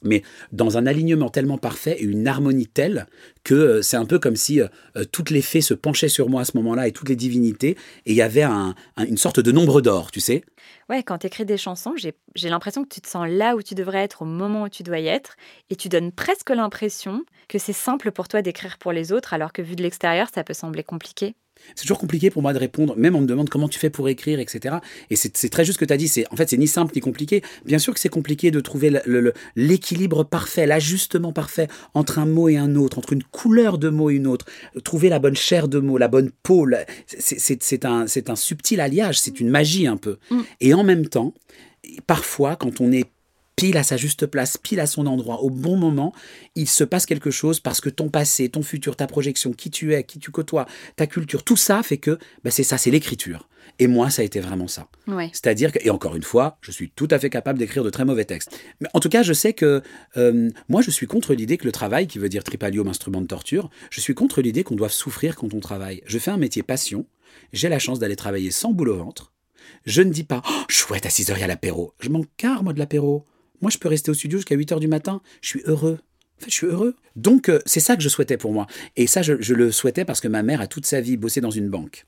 [0.02, 0.22] Mais
[0.52, 3.06] dans un alignement tellement parfait et une harmonie telle
[3.44, 6.28] que euh, c'est un peu comme si euh, euh, toutes les fées se penchaient sur
[6.28, 9.16] moi à ce moment-là et toutes les divinités, et il y avait un- un- une
[9.16, 10.44] sorte de nombre d'or, tu sais.
[10.88, 13.74] Ouais, quand tu écris des chansons, j'ai l'impression que tu te sens là où tu
[13.74, 15.36] devrais être au moment où tu dois y être.
[15.70, 19.52] Et tu donnes presque l'impression que c'est simple pour toi d'écrire pour les autres, alors
[19.52, 21.34] que vu de l'extérieur, ça peut sembler compliqué.
[21.75, 22.96] C'est toujours compliqué pour moi de répondre.
[22.96, 24.76] Même on me demande comment tu fais pour écrire, etc.
[25.11, 26.09] Et c'est très juste ce que tu as dit.
[26.09, 27.42] C'est En fait, c'est ni simple ni compliqué.
[27.64, 28.92] Bien sûr que c'est compliqué de trouver
[29.57, 34.11] l'équilibre parfait, l'ajustement parfait entre un mot et un autre, entre une couleur de mot
[34.11, 34.46] et une autre.
[34.85, 36.66] Trouver la bonne chair de mot, la bonne peau.
[37.07, 40.18] c'est- un, subtil alliage, c'est une magie un peu.
[40.31, 40.40] Mm.
[40.61, 41.35] Et en même temps,
[42.07, 43.07] parfois, quand on est
[43.57, 46.12] pile à sa juste place, pile à son endroit, au bon moment,
[46.55, 49.95] il se passe quelque chose parce que ton passé, ton futur, ta projection, qui tu
[49.95, 53.49] es, qui tu côtoies, ta culture, tout ça fait que bah, c'est ça, c'est l'écriture.
[53.79, 54.88] Et moi, ça a été vraiment ça.
[55.09, 55.31] Ouais.
[55.33, 58.05] C'est-à-dire que, et encore une fois, je suis tout à fait capable d'écrire de très
[58.05, 58.61] mauvais textes.
[58.81, 59.83] Mais en tout cas, je sais que
[60.16, 63.27] euh, moi, je suis contre l'idée que le travail, qui veut dire tripalium, instrument de
[63.27, 66.03] torture, je suis contre l'idée qu'on doive souffrir quand on travaille.
[66.07, 67.07] Je fais un métier passion,
[67.53, 69.33] j'ai la chance d'aller travailler sans boule au ventre.
[69.85, 71.95] Je ne dis pas, oh, chouette, à 6 heures, il y a l'apéro.
[72.01, 73.27] Je m'en carre, moi, de l'apéro.
[73.62, 75.21] Moi, je peux rester au studio jusqu'à 8 heures du matin.
[75.42, 75.99] Je suis heureux.
[76.40, 76.95] En fait, je suis heureux.
[77.16, 78.66] Donc, euh, c'est ça que je souhaitais pour moi.
[78.97, 81.40] Et ça, je, je le souhaitais parce que ma mère a toute sa vie bossé
[81.40, 82.05] dans une banque.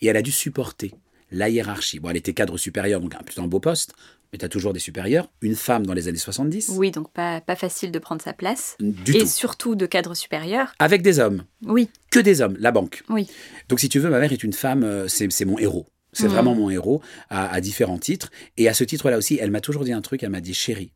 [0.00, 0.94] Et elle a dû supporter
[1.30, 2.00] la hiérarchie.
[2.00, 3.92] Bon, elle était cadre supérieur, donc un- plutôt un beau poste,
[4.32, 5.30] mais tu as toujours des supérieurs.
[5.42, 8.76] Une femme dans les années 70 Oui, donc pas, pas facile de prendre sa place.
[8.80, 9.26] Du et tout.
[9.26, 10.72] surtout de cadre supérieur.
[10.78, 11.44] Avec des hommes.
[11.66, 13.02] Oui, Que des hommes, la banque.
[13.10, 13.28] oui.
[13.68, 15.86] Donc, si tu veux, ma mère est une femme, euh, c'est mon héros.
[16.12, 16.32] C'est Mhm.
[16.32, 18.30] vraiment mon héros à, à différents titres.
[18.56, 20.22] Et à ce titre-là aussi, elle m'a toujours dit un truc.
[20.22, 20.92] Elle m'a dit, chérie,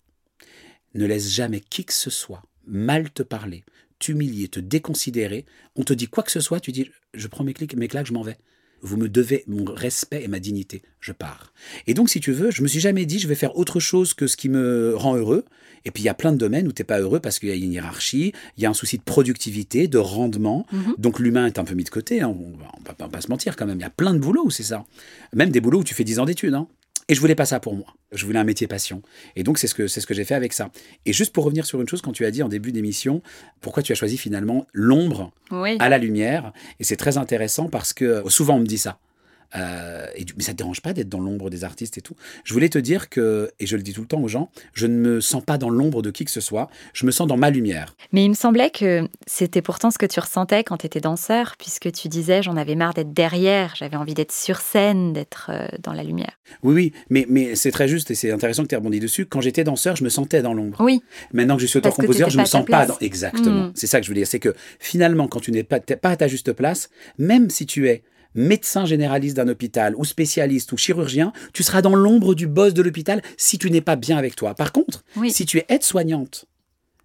[0.94, 3.64] ne laisse jamais qui que ce soit mal te parler,
[3.98, 5.44] t'humilier, te déconsidérer.
[5.76, 8.06] On te dit quoi que ce soit, tu dis, je prends mes, clics, mes claques,
[8.06, 8.38] je m'en vais.
[8.86, 10.82] Vous me devez mon respect et ma dignité.
[11.00, 11.52] Je pars.
[11.86, 14.12] Et donc, si tu veux, je me suis jamais dit, je vais faire autre chose
[14.14, 15.44] que ce qui me rend heureux.
[15.86, 17.52] Et puis, il y a plein de domaines où t'es pas heureux parce qu'il y
[17.52, 20.66] a une hiérarchie, il y a un souci de productivité, de rendement.
[20.72, 20.94] Mhm.
[20.98, 22.20] Donc, l'humain est un peu mis de côté.
[22.20, 22.28] hein.
[22.28, 23.78] On on va pas, pas se mentir quand même.
[23.78, 24.84] Il y a plein de boulots où c'est ça.
[25.34, 26.54] Même des boulots où tu fais 10 ans d'études.
[26.54, 26.68] hein.
[27.08, 27.86] Et je voulais pas ça pour moi.
[28.12, 29.02] Je voulais un métier passion.
[29.36, 30.70] Et donc, c'est ce que, c'est ce que j'ai fait avec ça.
[31.04, 33.20] Et juste pour revenir sur une chose, quand tu as dit en début d'émission,
[33.60, 35.76] pourquoi tu as choisi finalement l'ombre Oui.
[35.80, 36.52] à la lumière?
[36.80, 38.98] Et c'est très intéressant parce que souvent on me dit ça.
[39.56, 42.14] Euh, et, mais ça te dérange pas d'être dans l'ombre des artistes et tout.
[42.44, 44.86] Je voulais te dire que, et je le dis tout le temps aux gens, je
[44.86, 47.36] ne me sens pas dans l'ombre de qui que ce soit, je me sens dans
[47.36, 47.94] ma lumière.
[48.12, 51.54] Mais il me semblait que c'était pourtant ce que tu ressentais quand tu étais danseur,
[51.58, 55.66] puisque tu disais j'en avais marre d'être derrière, j'avais envie d'être sur scène, d'être euh,
[55.82, 56.38] dans la lumière.
[56.62, 59.26] Oui, oui, mais, mais c'est très juste et c'est intéressant que tu aies rebondi dessus.
[59.26, 60.80] Quand j'étais danseur, je me sentais dans l'ombre.
[60.80, 62.98] Oui, Maintenant que je suis auteur-compositeur, je pas me sens pas dans.
[63.00, 63.66] Exactement.
[63.66, 63.72] Mm.
[63.74, 64.26] C'est ça que je veux dire.
[64.26, 68.02] C'est que finalement, quand tu n'es pas à ta juste place, même si tu es
[68.34, 72.82] médecin généraliste d'un hôpital ou spécialiste ou chirurgien, tu seras dans l'ombre du boss de
[72.82, 74.54] l'hôpital si tu n'es pas bien avec toi.
[74.54, 75.30] Par contre, Oui.
[75.32, 76.46] si tu es aide-soignante,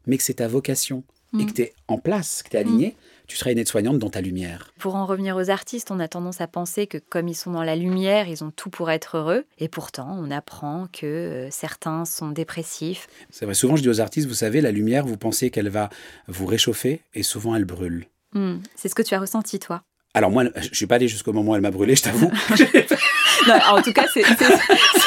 [0.08, 1.04] mais que c'est ta vocation
[1.40, 2.96] et que tu es en place, que tu es alignée,
[3.28, 4.74] tu seras une aide-soignante dans ta lumière.
[4.80, 7.62] Pour en revenir aux artistes, on a tendance à penser que comme ils sont dans
[7.62, 9.46] la lumière, ils ont tout pour être heureux.
[9.60, 13.08] Et pourtant, on apprend que euh, certains sont dépressifs.
[13.30, 15.92] C'est vrai, souvent je dis aux artistes, vous savez, la lumière, vous pensez qu'elle va
[16.28, 18.08] vous réchauffer et souvent elle brûle.
[18.34, 19.84] Hmm, C'est ce que tu as ressenti, toi.
[20.16, 22.32] Alors moi, je suis pas allé jusqu'au moment où elle m'a brûlé, je t'avoue.
[23.48, 24.36] Non, en tout cas, c'est c'est-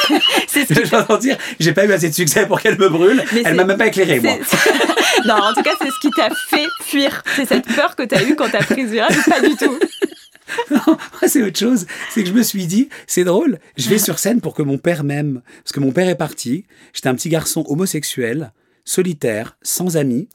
[0.07, 2.79] c'est- c'est ce je vais pas dire, j'ai pas eu assez de succès pour qu'elle
[2.79, 3.23] me brûle.
[3.33, 4.33] Mais elle m'a même pas éclairé, moi.
[5.25, 7.21] non, en tout cas, c'est ce qui t'a fait fuir.
[7.35, 9.15] C'est cette peur que tu as eue quand tu as pris ce virage.
[9.29, 9.77] Pas du tout?
[10.71, 11.85] Moi, c'est autre chose.
[12.09, 14.77] C'est que je me suis dit, c'est drôle, je vais sur scène pour que mon
[14.79, 15.41] père m'aime.
[15.63, 16.65] Parce que mon père est parti.
[16.93, 18.51] J'étais un petit garçon homosexuel,
[18.83, 20.27] solitaire, sans amis.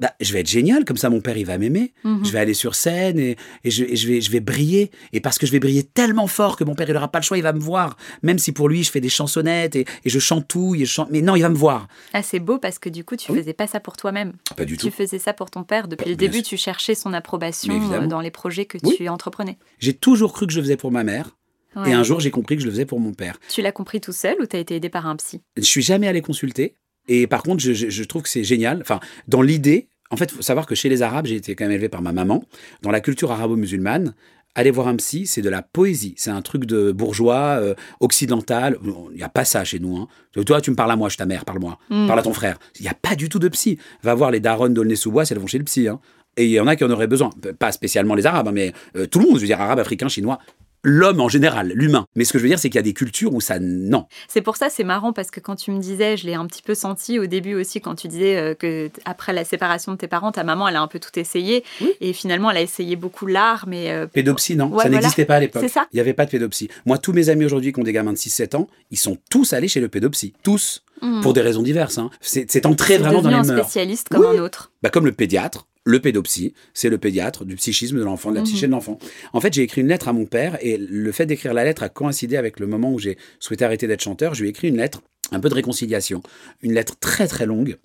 [0.00, 1.92] Bah, je vais être génial, comme ça mon père il va m'aimer.
[2.04, 2.24] Mhm.
[2.24, 4.92] Je vais aller sur scène et, et je, et je vais, je vais briller.
[5.12, 7.24] Et parce que je vais briller tellement fort que mon père il n'aura pas le
[7.24, 7.96] choix, il va me voir.
[8.22, 10.82] Même si pour lui je fais des chansonnettes et, et je chantouille.
[10.82, 11.08] Et je chante...
[11.10, 11.88] Mais non, il va me voir.
[12.12, 13.38] Ah, c'est beau parce que du coup, tu Oui.
[13.40, 14.34] faisais pas ça pour toi-même.
[14.56, 15.88] Pas du Tu faisais ça pour ton père.
[15.88, 16.44] Depuis Bah, le début, sûr.
[16.46, 18.94] tu cherchais son approbation euh, dans les projets que Oui.
[18.96, 19.58] tu entreprenais.
[19.80, 21.36] J'ai toujours cru que je faisais pour ma mère.
[21.76, 21.90] Ouais.
[21.90, 23.38] Et un jour j'ai compris que je le faisais pour mon père.
[23.48, 25.42] Tu l'as compris tout seul ou t'as été aidé par un psy?
[25.56, 26.74] Je suis jamais allé consulter.
[27.08, 28.78] Et par contre, je, je- je trouve que c'est génial.
[28.80, 31.64] Enfin, dans l'idée, en fait, il faut savoir que chez les Arabes, j'ai été quand
[31.64, 32.44] même élevé par ma maman.
[32.82, 34.14] Dans la culture arabo-musulmane,
[34.54, 36.14] aller voir un psy, c'est de la poésie.
[36.16, 38.78] C'est un truc de bourgeois, euh, occidental.
[39.12, 39.96] Il n'y a pas ça chez nous.
[39.96, 40.08] hein.
[40.44, 41.78] Toi, tu me parles à moi, je suis ta mère, parle-moi.
[41.90, 42.06] Mm.
[42.06, 42.58] Parle à ton frère.
[42.78, 43.78] Il n'y a pas du tout de psy.
[44.02, 45.88] Va voir les darons d'Aulnay-sous-Bois, elles vont chez le psy.
[45.88, 46.00] hein.
[46.36, 47.30] Et il y en a qui en auraient besoin.
[47.58, 49.36] Pas spécialement les Arabes, hein, mais euh, tout le monde.
[49.36, 50.38] Je veux dire, Arabes, Africains, Chinois.
[50.84, 52.06] L'homme en général, l'humain.
[52.14, 53.58] Mais ce que je veux dire, c'est qu'il y a des cultures où ça.
[53.58, 54.06] Non.
[54.28, 56.62] C'est pour ça, c'est marrant parce que quand tu me disais, je l'ai un petit
[56.62, 60.06] peu senti au début aussi, quand tu disais euh, que après la séparation de tes
[60.08, 61.64] parents, ta maman, elle a un peu tout essayé.
[61.80, 61.92] Oui.
[62.00, 64.96] Et finalement, elle a essayé beaucoup l'art, mais euh, Pédopsie, non, Ouais, ça voilà.
[64.98, 65.62] n'existait pas à l'époque.
[65.62, 65.86] C'est ça.
[65.92, 66.68] Il n'y avait pas de pédopsie.
[66.86, 69.52] Moi, tous mes amis aujourd'hui qui ont des gamins de 6-7 ans, ils sont tous
[69.52, 70.32] allés chez le pédopsie.
[70.42, 70.82] Tous.
[71.02, 71.98] hmm, Pour des raisons diverses.
[71.98, 72.10] hein.
[72.20, 73.64] C'est entré vraiment dans les un mœurs.
[73.68, 74.38] spécialiste comme Oui.
[74.38, 74.70] un autre.
[74.82, 78.40] Bah, comme le pédiatre, le pédopsie, c'est le pédiatre du psychisme de l'enfant, de la
[78.42, 78.46] Mhm.
[78.46, 78.98] psyché de l'enfant.
[79.32, 81.82] En fait, j'ai écrit une lettre à mon père et le fait d'écrire la lettre
[81.82, 84.34] a coïncidé avec le moment où j'ai souhaité arrêter d'être chanteur.
[84.34, 85.00] Je lui ai écrit une lettre,
[85.32, 86.22] un peu de réconciliation.
[86.62, 87.76] Une lettre très très longue.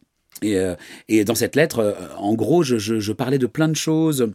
[0.42, 0.76] Et, euh,
[1.08, 4.32] et dans cette lettre, euh, en gros, je, je- je parlais de plein de choses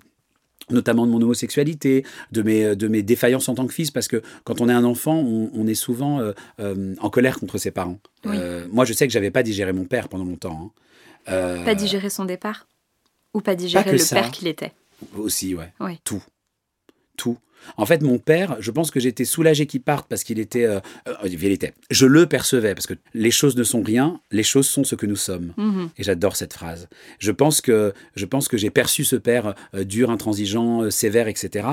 [0.70, 4.20] notamment de mon homosexualité, de mes, de mes défaillances en tant que fils, parce que
[4.44, 7.70] quand on est un enfant, on, on est souvent euh, euh, en colère contre ses
[7.70, 7.98] parents.
[8.26, 8.32] Oui.
[8.36, 10.72] Euh, moi, je sais que j'avais pas digéré mon père pendant longtemps.
[11.26, 11.32] hein.
[11.32, 12.66] Euh, Pas digérer son départ?
[13.34, 14.16] Ou pas digérer le ça.
[14.16, 14.72] père qu'il était
[15.16, 15.72] Aussi, ouais.
[16.04, 16.22] Tout.
[17.16, 17.38] Tout.
[17.76, 20.80] En fait, mon père, je pense que j'étais soulagé qu'il parte parce qu'il était, euh,
[21.08, 21.74] euh, il était.
[21.90, 25.06] Je le percevais parce que les choses ne sont rien, les choses sont ce que
[25.06, 25.52] nous sommes.
[25.56, 25.90] Mhm.
[25.98, 26.88] Et j'adore cette phrase.
[27.18, 31.28] Je pense que je pense que j'ai perçu ce père euh, dur, intransigeant, euh, sévère,
[31.28, 31.68] etc.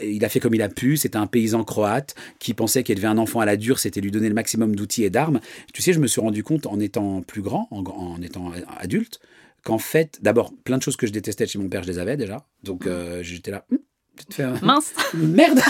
[0.00, 0.96] Et il a fait comme il a pu.
[0.96, 4.28] C'était un paysan croate qui pensait qu'élever un enfant à la dure, c'était lui donner
[4.28, 5.40] le maximum d'outils et d'armes.
[5.72, 9.20] Tu sais, je me suis rendu compte en étant plus grand, en, en étant adulte,
[9.66, 12.16] qu'en fait, d'abord, plein de choses que je détestais chez mon père, je les avais
[12.16, 12.46] déjà.
[12.62, 13.66] Donc euh, j'étais là.
[13.72, 13.78] Hum,
[14.16, 15.60] peut-être faire un- Mince Merde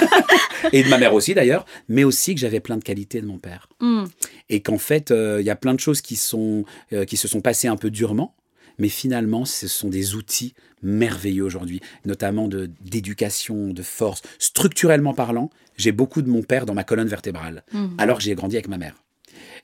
[0.73, 3.39] Et de ma mère aussi d'ailleurs, mais aussi que j'avais plein de qualités de mon
[3.39, 4.05] père Hmm.
[4.51, 7.27] et qu'en fait, euh, il y a plein de choses qui, sont, euh, qui se
[7.27, 8.35] sont passées un peu durement,
[8.79, 14.21] mais finalement, ce sont des outils merveilleux aujourd'hui, notamment de- d'éducation, de, force.
[14.39, 17.95] Structurellement parlant, j'ai beaucoup de mon père dans ma colonne vertébrale, Mhm.
[17.99, 18.97] alors que j'ai grandi avec ma mère.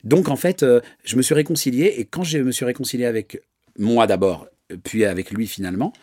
[0.03, 3.41] Donc en fait, euh, je me suis réconcilié, et quand je me suis réconcilié avec
[3.77, 4.47] moi d'abord,
[4.83, 5.93] puis avec lui finalement,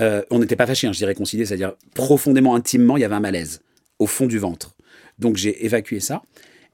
[0.00, 3.20] euh, on n'était pas fâchés, hein, je réconcilié, c'est-à-dire profondément, intimement, il y avait un
[3.20, 3.62] malaise
[3.98, 4.74] au fond du ventre.
[5.18, 6.22] Donc j'ai évacué ça.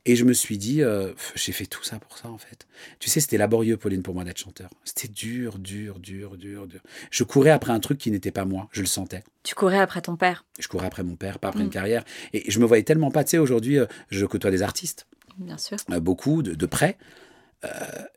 [0.05, 2.67] Et je me suis dit, euh, j'ai fait tout ça pour ça en fait.
[2.99, 4.69] Tu sais, c'était laborieux, Pauline, pour moi d'être chanteur.
[4.85, 6.81] C'était dur, dur, dur, dur, dur.
[7.13, 9.23] Je courais après un truc qui n'était pas moi, je le sentais.
[9.45, 11.67] Tu courais après ton père, Je courais après mon père, pas après Mm.
[11.67, 12.05] une carrière.
[12.33, 15.07] Et je me voyais tellement pas, tu sais, aujourd'hui, euh, je côtoie des artistes,
[15.39, 15.77] bien sûr.
[15.93, 16.99] euh, beaucoup, de, de près.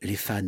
[0.01, 0.41] Les fans,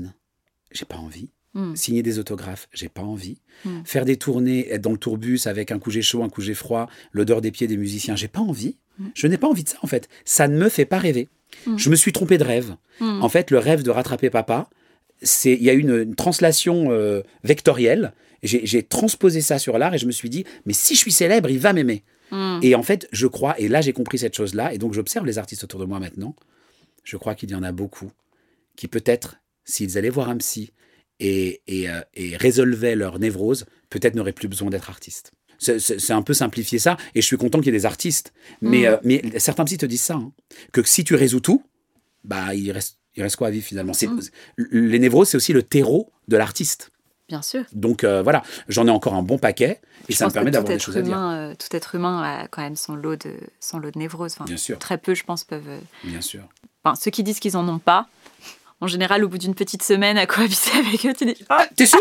[0.72, 1.30] j'ai pas envie.
[1.58, 1.76] Hmm.
[1.76, 3.40] Signer des autographes, j'ai pas envie.
[3.66, 3.80] Mm.
[3.84, 6.54] Faire des tournées, être dans le tourbus avec un coup j'ai chaud, un coup j'ai
[6.54, 8.78] froid, l'odeur des pieds des musiciens, j'ai pas envie.
[9.00, 9.06] Mm.
[9.16, 10.08] Je n'ai pas envie de ça en fait.
[10.24, 11.30] Ça ne me fait pas rêver.
[11.66, 11.78] Mm.
[11.78, 12.76] Je me suis trompé de rêve.
[13.02, 14.70] En fait, le rêve de rattraper papa,
[15.24, 18.14] c'est il y a eu une, une translation euh, vectorielle.
[18.44, 21.50] J'ai transposé ça sur l'art et je me suis dit, mais si je suis célèbre,
[21.50, 22.04] il va m'aimer.
[22.62, 25.40] Et en fait, je crois, et là j'ai compris cette chose-là, et donc j'observe les
[25.40, 26.36] artistes autour de moi maintenant,
[27.04, 28.12] je crois qu'il y en a beaucoup
[28.76, 30.72] qui peut-être, s'ils allaient voir un psy
[31.20, 35.32] et, et, euh, et résolvaient leur névrose, peut-être n'auraient plus besoin d'être artistes.
[35.60, 38.32] C'est- un peu simplifier ça, et je suis content qu'il y ait des artistes.
[38.62, 38.86] Mais, Mm.
[38.86, 40.32] euh, mais certains psys te disent ça, hein,
[40.72, 41.64] que si tu résous tout,
[42.24, 43.94] bah il reste, il reste quoi à vivre finalement?
[44.00, 44.20] Mm.
[44.58, 46.92] Les névroses, c'est aussi le terreau de l'artiste.
[47.28, 47.66] Bien sûr.
[47.74, 50.72] Donc euh, voilà, j'en ai encore un bon paquet et Je ça me permet d'avoir
[50.72, 51.18] des choses à dire.
[51.20, 54.34] euh, tout être humain a quand même son lot de, son lot de névrose.
[54.34, 54.78] Enfin, Bien sûr.
[54.80, 55.80] Très peu, je pense, peuvent.
[56.06, 56.48] Bien sûr.
[56.84, 58.08] Enfin, ceux qui disent qu'ils en ont pas,
[58.82, 61.86] en général, au bout d'une petite semaine à cohabiter avec eux, tu dis Ah, t'es
[61.86, 62.00] sûr?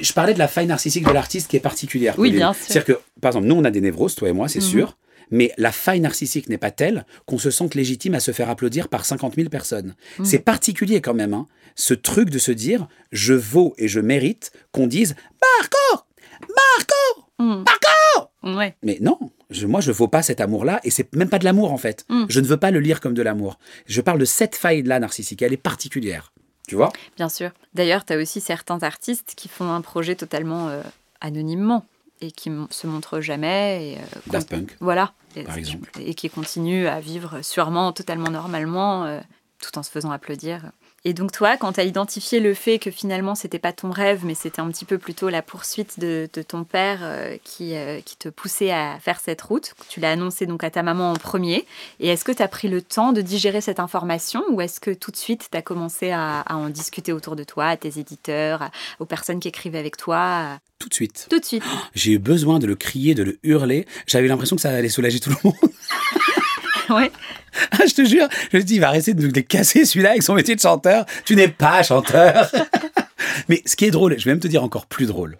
[0.00, 2.14] Je parlais de la faille narcissique de l'artiste qui est particulière.
[2.18, 2.64] Oui, bien sûr.
[2.66, 4.64] C'est-à-dire que, par exemple, nous, on a des névroses, toi et moi, c'est Mhm.
[4.66, 4.96] sûr.
[5.30, 8.88] Mais la faille narcissique n'est pas telle qu'on se sente légitime à se faire applaudir
[8.88, 9.94] par 50 000 personnes.
[10.18, 10.24] Mhm.
[10.24, 14.52] C'est particulier quand même, hein, ce truc de se dire je vaux et je mérite
[14.72, 15.14] qu'on dise
[15.60, 16.04] Marco
[16.40, 17.62] Marco Hmm.
[18.56, 18.74] Ouais.
[18.82, 19.16] Mais non,
[19.50, 22.04] je- moi je vaux pas cet amour-là et c'est même pas de l'amour en fait.
[22.08, 22.24] Mm.
[22.28, 23.58] Je ne veux pas le lire comme de l'amour.
[23.86, 26.32] Je parle de cette faille-là narcissique, elle est particulière.
[26.66, 26.92] Tu vois?
[27.16, 27.50] Bien sûr.
[27.72, 30.82] D'ailleurs, tu as aussi certains artistes qui font un projet totalement euh,
[31.22, 31.86] anonymement
[32.20, 33.92] et qui se montrent jamais.
[33.92, 34.76] Et, euh, Daft Punk.
[34.80, 35.14] Voilà.
[35.34, 35.90] Et, Par exemple.
[35.98, 39.20] Et qui continuent à vivre sûrement, totalement normalement, euh,
[39.62, 40.72] tout en se faisant applaudir.
[41.08, 44.26] Et donc toi, quand tu as identifié le fait que finalement c'était pas ton rêve,
[44.26, 48.00] mais c'était un petit peu plutôt la poursuite de, de ton père euh, qui, euh,
[48.04, 51.14] qui te poussait à faire cette route, tu l'as annoncé donc à ta maman en
[51.16, 51.64] premier,
[51.98, 54.90] et est-ce que tu as pris le temps de digérer cette information ou est-ce que
[54.90, 57.98] tout de suite tu as commencé à, à en discuter autour de toi, à tes
[57.98, 61.26] éditeurs, à- aux personnes qui écrivaient avec toi Tout de suite.
[61.30, 61.62] Tout de suite.
[61.94, 63.86] J'ai eu besoin de le crier, de le hurler.
[64.06, 65.54] J'avais l'impression que ça allait soulager tout le monde.
[66.94, 67.10] ouais.
[67.72, 70.22] Ah, je te jure, je dis, il va rester de nous les casser celui-là avec
[70.22, 71.04] son métier de chanteur.
[71.24, 72.50] Tu n'es pas chanteur.
[73.48, 75.38] Mais ce qui est drôle, je vais même te dire encore plus drôle.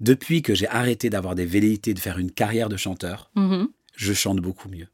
[0.00, 3.68] Depuis que j'ai arrêté d'avoir des velléités de faire une carrière de chanteur, Mhm.
[3.96, 4.86] je chante beaucoup mieux.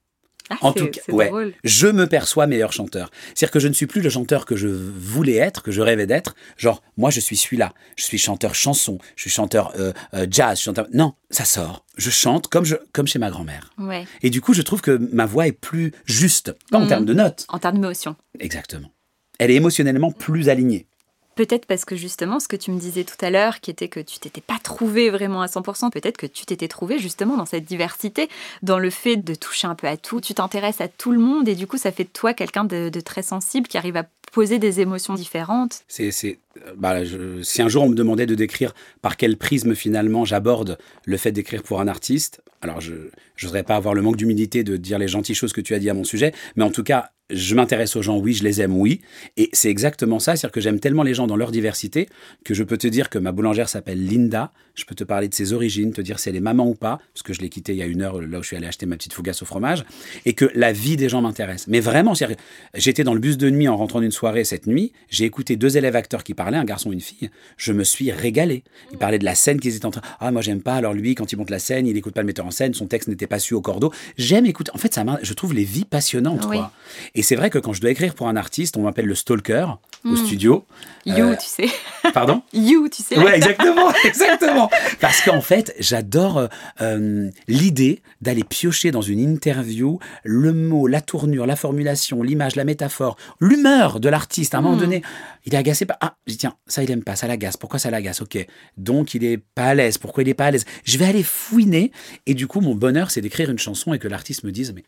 [0.50, 1.54] Ah, En tout cas, ouais, drôle.
[1.64, 3.10] je me perçois meilleur chanteur.
[3.34, 6.06] C'est-à-dire que je ne suis plus le chanteur que je voulais être, que je rêvais
[6.06, 6.34] d'être.
[6.58, 7.72] Genre, moi, je suis celui-là.
[7.96, 10.86] Je suis chanteur chanson, je suis chanteur euh, euh, jazz, chanteur...
[10.92, 11.86] Non, ça sort.
[11.96, 13.72] Je chante comme, je, comme chez ma grand-mère.
[13.78, 14.04] Ouais.
[14.22, 16.88] Et du coup, je trouve que ma voix est plus juste, pas en Mhm.
[16.88, 17.46] termes de notes.
[17.48, 18.14] En termes d'émotion.
[18.38, 18.90] Exactement.
[19.38, 20.86] Elle est émotionnellement plus alignée.
[21.34, 24.00] Peut-être parce que justement, ce que tu me disais tout à l'heure, qui était que
[24.00, 27.64] tu t'étais pas trouvé vraiment à 100%, peut-être que tu t'étais trouvé justement dans cette
[27.64, 28.28] diversité,
[28.62, 30.20] dans le fait de toucher un peu à tout.
[30.20, 32.90] Tu t'intéresses à tout le monde et du coup, ça fait de toi quelqu'un de,
[33.04, 35.82] très sensible qui arrive à poser des émotions différentes.
[35.88, 36.38] C'est, c'est,
[36.76, 37.00] bah,
[37.42, 41.32] si un jour on me demandait de décrire par quel prisme finalement j'aborde le fait
[41.32, 43.10] d'écrire pour un artiste, alors je ne
[43.42, 45.90] voudrais pas avoir le manque d'humilité de dire les gentilles choses que tu as dit
[45.90, 48.76] à mon sujet, mais en tout cas, je m'intéresse aux gens, oui, je les aime,
[48.76, 49.00] oui.
[49.36, 52.08] Et c'est exactement ça, c'est-à-dire que j'aime tellement les gens dans leur diversité
[52.44, 55.34] que je peux te dire que ma boulangère s'appelle Linda, je peux te parler de
[55.34, 57.72] ses origines, te dire si elle est maman ou pas, parce que je l'ai quittée
[57.72, 59.46] il y a une heure, là où je suis allé acheter ma petite fougasse au
[59.46, 59.84] fromage,
[60.26, 61.66] et que la vie des gens m'intéresse.
[61.68, 62.36] Mais vraiment, c'est-à-dire,
[62.74, 65.76] j'étais dans le bus de nuit en rentrant d'une soirée cette nuit, j'ai écouté deux
[65.78, 68.64] élèves acteurs qui parlaient, un garçon et une fille, je me suis régalé.
[68.92, 70.02] Ils parlaient de la scène qu'ils étaient en train.
[70.20, 72.26] Ah, moi j'aime pas, alors lui, quand il monte la scène, il écoute pas le
[72.26, 73.92] metteur en scène, son texte n'était pas su au cordeau.
[74.18, 74.70] J'aime écouter.
[74.74, 76.56] En fait, ça je trouve les vies passionnantes, Oui.
[76.56, 76.72] quoi.
[77.16, 79.66] Et c'est vrai que quand je dois écrire pour un artiste, on m'appelle le stalker
[80.04, 80.16] au Mm.
[80.16, 80.66] studio.
[81.06, 81.68] You, Euh, tu sais.
[82.12, 82.42] Pardon?
[82.52, 83.16] You, tu sais.
[83.16, 84.68] Ouais, exactement, exactement.
[85.00, 86.48] Parce qu'en fait, j'adore
[86.80, 92.64] euh, l'idée d'aller piocher dans une interview le mot, la tournure, la formulation, l'image, la
[92.64, 94.54] métaphore, l'humeur de l'artiste.
[94.54, 94.80] À un moment Mm.
[94.80, 95.02] donné,
[95.46, 97.56] il est agacé par ah, tiens, ça il aime pas, ça l'agace.
[97.56, 98.22] Pourquoi ça l'agace?
[98.22, 98.44] Ok,
[98.76, 99.98] donc il est pas à l'aise.
[99.98, 100.64] Pourquoi il est pas à l'aise?
[100.84, 101.92] Je vais aller fouiner
[102.26, 104.82] et du coup, mon bonheur, c'est d'écrire une chanson et que l'artiste me dise mais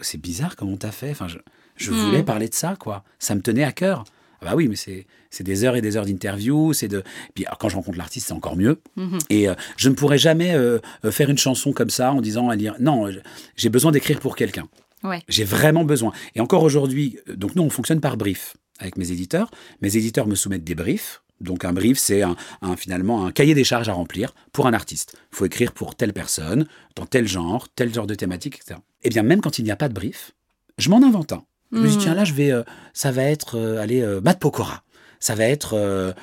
[0.00, 1.10] c'est bizarre comment t'as fait.
[1.10, 1.38] Enfin, je,
[1.76, 1.94] je Mm.
[1.94, 3.04] voulais parler de ça, quoi.
[3.18, 4.04] Ça me tenait à cœur.
[4.42, 7.02] Ah bah oui, mais c'est des heures et des heures d'interview, c'est de
[7.34, 8.80] puis alors, quand je rencontre l'artiste, c'est encore mieux.
[8.96, 9.18] Mhm.
[9.28, 12.48] Et euh, je ne pourrais jamais euh, euh, faire une chanson comme ça en disant
[12.48, 13.10] à lire non,
[13.56, 14.66] j'ai besoin d'écrire pour quelqu'un.
[15.02, 15.22] Ouais.
[15.28, 16.12] J'ai vraiment besoin.
[16.34, 19.50] Et encore aujourd'hui, donc nous on fonctionne par brief avec mes éditeurs.
[19.82, 21.20] Mes éditeurs me soumettent des briefs.
[21.40, 24.72] Donc un brief, c'est un, un- finalement un cahier des charges à remplir pour un
[24.74, 25.14] artiste.
[25.32, 28.80] Il faut écrire pour telle personne, dans tel genre, tel genre de thématique, etc.
[29.02, 30.32] Et bien même quand il n'y a pas de brief,
[30.78, 31.42] je m'en invente un.
[31.72, 32.02] Je me dis Mhm.
[32.02, 34.82] tiens là je vais, euh, ça va être euh, allez euh, Matt Pokora.
[35.22, 36.14] Ça va être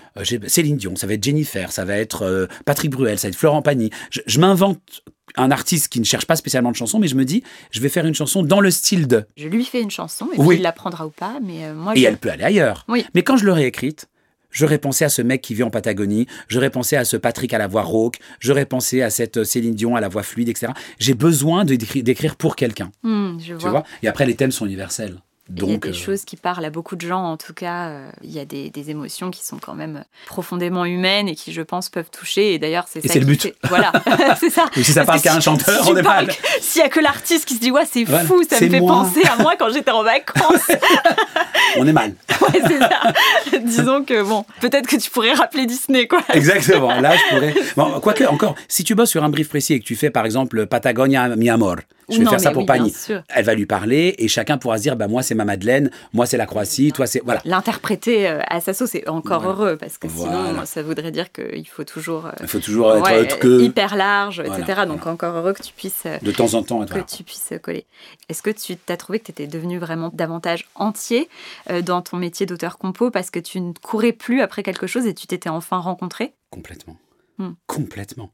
[0.48, 3.62] Céline Dion, ça va être Jennifer, ça va être Patrick Bruel, ça va être Florent
[3.62, 3.92] Pagny.
[4.10, 5.04] Je, je m'invente
[5.36, 7.90] un artiste qui ne cherche pas spécialement de chanson, mais je me dis, je vais
[7.90, 9.26] faire une chanson dans le style de.
[9.38, 10.48] Je lui fais une chanson et Oui.
[10.48, 12.06] puis il la prendra ou pas, mais moi Et je...
[12.08, 12.86] elle peut aller ailleurs.
[12.88, 13.06] Oui.
[13.14, 14.08] Mais quand je l'aurais écrite,
[14.58, 17.60] j'aurais pensé à ce mec qui vit en Patagonie, j'aurais pensé à ce Patrick à
[17.60, 20.74] la voix rauque, j'aurais pensé à cette euh, Céline Dion à la voix fluide, etc.
[20.98, 23.84] J'ai besoin d'écrire pour quelqu'un, Hmm, je tu vois?
[24.02, 25.18] Et après, les thèmes sont universels.
[25.50, 27.54] Il y a Donc, des euh, choses qui parlent à beaucoup de gens, en tout
[27.54, 27.88] cas.
[27.88, 31.54] euh, il y a des, des émotions qui sont quand même profondément humaines et qui,
[31.54, 32.54] je pense, peuvent toucher.
[32.54, 33.14] Et d'ailleurs, c'est Et ça.
[33.14, 33.54] c'est le but.
[33.70, 33.92] Voilà,
[34.40, 34.66] c'est ça.
[34.76, 36.28] ou si ça parle qu'à un chanteur, si on est mal.
[36.60, 38.80] S'il y a que l'artiste qui se dit, ouais, c'est Voilà, fou, ça me fait
[38.80, 38.92] moi.
[39.04, 40.68] penser à moi quand j'étais en vacances.
[41.78, 42.14] On est mal.
[42.42, 43.60] Ouais, c'est ça.
[43.64, 46.22] Disons que, bon, peut-être que tu pourrais rappeler Disney, quoi.
[46.34, 47.00] Exactement.
[47.00, 47.54] Là, je pourrais.
[47.76, 50.26] Bon, quoique, encore, si tu bosses sur un brief précis et que tu fais, par
[50.26, 51.76] exemple, Patagonia, mi amor,
[52.10, 52.94] Je vais Non, faire ça pour oui, Pani.
[53.30, 56.26] Elle va lui parler et chacun pourra se dire bah moi c'est ma Madeleine, moi
[56.26, 57.42] c'est la Croatie, toi c'est voilà.
[57.46, 59.58] L'interpréter euh, à sa sauce, c'est encore Voilà.
[59.58, 60.48] heureux parce que Voilà.
[60.50, 63.62] sinon, ça voudrait dire qu'il faut toujours euh, Il faut toujours être ouais, autre que
[63.62, 64.82] hyper large, etc.
[64.88, 66.84] Donc encore heureux que tu puisses euh, de temps en temps.
[66.84, 67.86] être- que tu puisses coller.
[68.28, 71.30] Est-ce que tu t'as trouvé que tu étais devenu vraiment davantage entier
[71.86, 75.28] dans ton métier d'auteur-compo parce que tu ne courais plus après quelque chose et tu
[75.28, 76.98] t'étais enfin rencontré Complètement.
[77.38, 77.52] Hmm.
[77.68, 78.32] Complètement.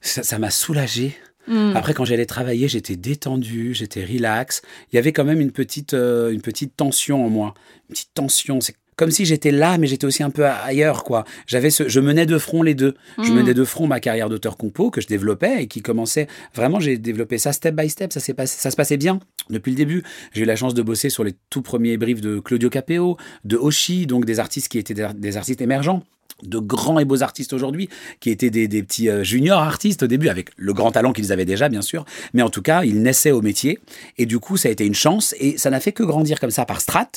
[0.00, 1.16] Ça ça m'a soulagé.
[1.48, 1.72] Hmm.
[1.74, 4.62] Après, quand j'allais travailler, j'étais détendu, j'étais relax.
[4.92, 7.54] Il y avait quand même une petite, euh, une petite tension en moi.
[7.88, 8.60] Une petite tension.
[8.60, 11.24] C'est comme si j'étais là, mais j'étais aussi un peu ailleurs, quoi.
[11.46, 12.94] J'avais ce, je menais de front les deux.
[13.20, 13.34] Je Mm.
[13.34, 16.78] menais de front ma carrière d'auteur compo que je développais et qui commençait vraiment.
[16.78, 18.12] J'ai développé ça step by step.
[18.12, 19.18] Ça s'est passé, ça se passait bien
[19.50, 20.02] depuis le début.
[20.34, 23.56] J'ai eu la chance de bosser sur les tout premiers briefs de Claudio Capeo, de
[23.56, 26.04] Oshi, donc des artistes qui étaient des artistes émergents
[26.42, 27.88] de grands et beaux artistes aujourd'hui,
[28.20, 31.32] qui étaient des, des petits euh, juniors artistes au début, avec le grand talent qu'ils
[31.32, 32.04] avaient déjà, bien sûr.
[32.34, 33.78] Mais en tout cas, ils naissaient au métier.
[34.18, 35.34] Et du coup, ça a été une chance.
[35.38, 37.10] Et ça n'a fait que grandir comme ça par strat.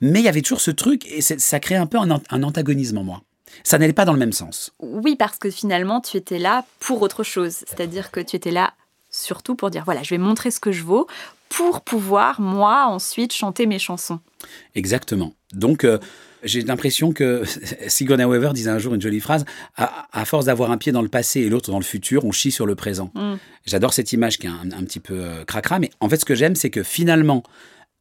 [0.00, 3.04] Mais il y avait toujours ce truc, et ça créait un peu un antagonisme en
[3.04, 3.22] moi.
[3.64, 4.72] Ça n'allait pas dans le même sens.
[4.80, 7.64] Oui, parce que finalement, tu étais là pour autre chose.
[7.66, 8.74] C'est-à-dire que tu étais là
[9.10, 11.06] surtout pour dire voilà, je vais montrer ce que je vaux
[11.48, 14.20] pour pouvoir, moi, ensuite, chanter mes chansons.
[14.74, 15.32] Exactement.
[15.52, 15.98] Donc, euh,
[16.44, 17.42] j'ai l'impression que
[17.88, 19.44] Sigourney Weaver disait un jour une jolie phrase
[19.76, 22.32] à, à force d'avoir un pied dans le passé et l'autre dans le futur, on
[22.32, 23.10] chie sur le présent.
[23.14, 23.34] Mm.
[23.66, 26.24] J'adore cette image qui est un, un petit peu euh, cracra, mais en fait, ce
[26.24, 27.42] que j'aime, c'est que finalement,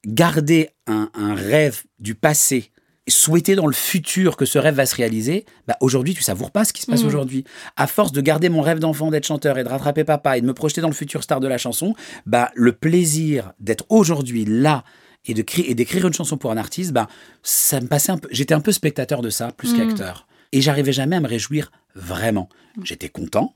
[0.06, 2.72] garder un, un rêve du passé,
[3.10, 6.66] souhaiter dans le futur que ce rêve va se réaliser, bah aujourd'hui, tu savoures pas
[6.66, 7.08] ce qui se passe Mhm.
[7.08, 7.44] aujourd'hui.
[7.78, 10.46] À force de garder mon rêve d'enfant d'être chanteur et de rattraper papa et de
[10.46, 11.96] me projeter dans le futur star de la chanson,
[12.26, 14.84] bah le plaisir d'être aujourd'hui là
[15.28, 17.08] et de et d'écrire une chanson pour un artiste, bah
[17.44, 18.28] ça me passait un peu.
[18.32, 19.88] J'étais un peu spectateur de ça plus Mhm.
[19.88, 20.28] qu'acteur.
[20.54, 22.48] Et j'arrivais jamais à me réjouir vraiment.
[22.84, 23.56] J'étais content,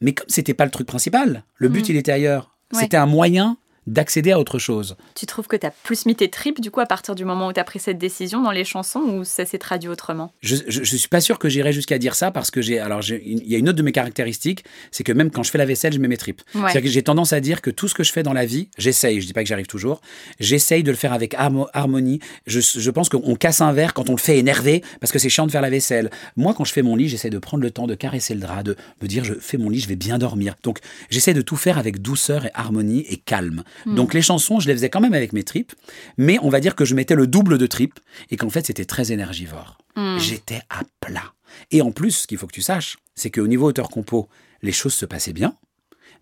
[0.00, 1.86] mais comme c'était pas le truc principal, le but Mhm.
[1.90, 2.54] il était ailleurs.
[2.72, 2.80] Ouais.
[2.82, 3.56] C'était un moyen
[3.88, 4.96] d'accéder à autre chose.
[5.14, 7.48] Tu trouves que tu as plus mis tes tripes, du coup, à partir du moment
[7.48, 10.32] où tu as pris cette décision dans les chansons, ou ça s'est traduit autrement?
[10.42, 13.46] Je, je suis pas sûr que j'irais jusqu'à dire ça parce que j'ai alors il
[13.48, 15.92] y a une autre de mes caractéristiques, c'est que même quand je fais la vaisselle,
[15.92, 16.42] je mets mes tripes.
[16.54, 16.62] Ouais.
[16.62, 18.68] C'est-à-dire que j'ai tendance à dire que tout ce que je fais dans la vie,
[18.78, 20.00] j'essaye, je dis pas que j'arrive toujours,
[20.38, 22.20] j'essaye de le faire avec harmo- harmonie.
[22.46, 25.28] Je, je pense qu'on casse un verre quand on le fait énervé parce que c'est
[25.28, 26.10] chiant de faire la vaisselle.
[26.36, 28.62] Moi, quand je fais mon lit, j'essaie de prendre le temps de caresser le drap,
[28.62, 30.54] de me dire je fais mon lit, je vais bien dormir.
[30.62, 30.78] Donc
[31.10, 33.62] j'essaie de tout faire avec douceur et harmonie et calme.
[33.86, 35.72] Donc les chansons, je les faisais quand même avec mes tripes,
[36.16, 37.98] mais on va dire que je mettais le double de tripes
[38.30, 39.78] et qu'en fait c'était très énergivore.
[39.96, 40.18] Hmm.
[40.18, 41.32] J'étais à plat.
[41.70, 44.28] Et en plus, ce qu'il faut que tu saches, c'est qu'au niveau auteur-compo,
[44.62, 45.56] les choses se passaient bien,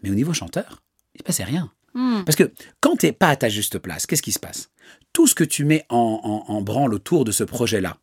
[0.02, 0.82] mais au niveau chanteur,
[1.14, 1.70] il ne passait rien.
[1.94, 2.22] Hmm.
[2.24, 4.70] Parce que quand tu n'es pas à ta juste place, qu'est-ce qui se passe?
[5.12, 7.96] Tout ce que tu mets en, en- en branle autour de ce projet-là,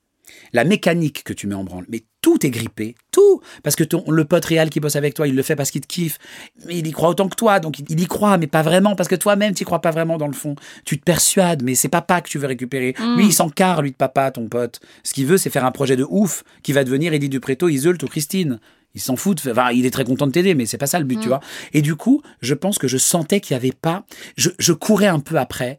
[0.51, 4.03] la mécanique que tu mets en branle, mais tout est grippé, tout Parce que ton,
[4.09, 6.17] le pote réel qui bosse avec toi, il le fait parce qu'il te kiffe,
[6.65, 8.95] mais il y croit autant que toi, donc il, il y croit, mais pas vraiment,
[8.95, 10.55] parce que toi-même, tu crois pas vraiment dans le fond.
[10.85, 12.95] Tu te persuades, mais c'est papa que tu veux récupérer.
[12.97, 13.17] Mm.
[13.17, 14.79] Lui, il s'encarre, lui, de papa, ton pote.
[15.03, 17.97] Ce qu'il veut, c'est faire un projet de ouf qui va devenir Eddie Dupréto, Iseult
[18.03, 18.59] ou Christine.
[18.95, 20.99] Il s'en fout, de- enfin, il est très content de t'aider, mais c'est pas ça
[20.99, 21.39] le but, tu vois.
[21.73, 24.05] Et du coup, je pense que je sentais qu'il y avait pas,
[24.37, 25.77] je, je courais un peu après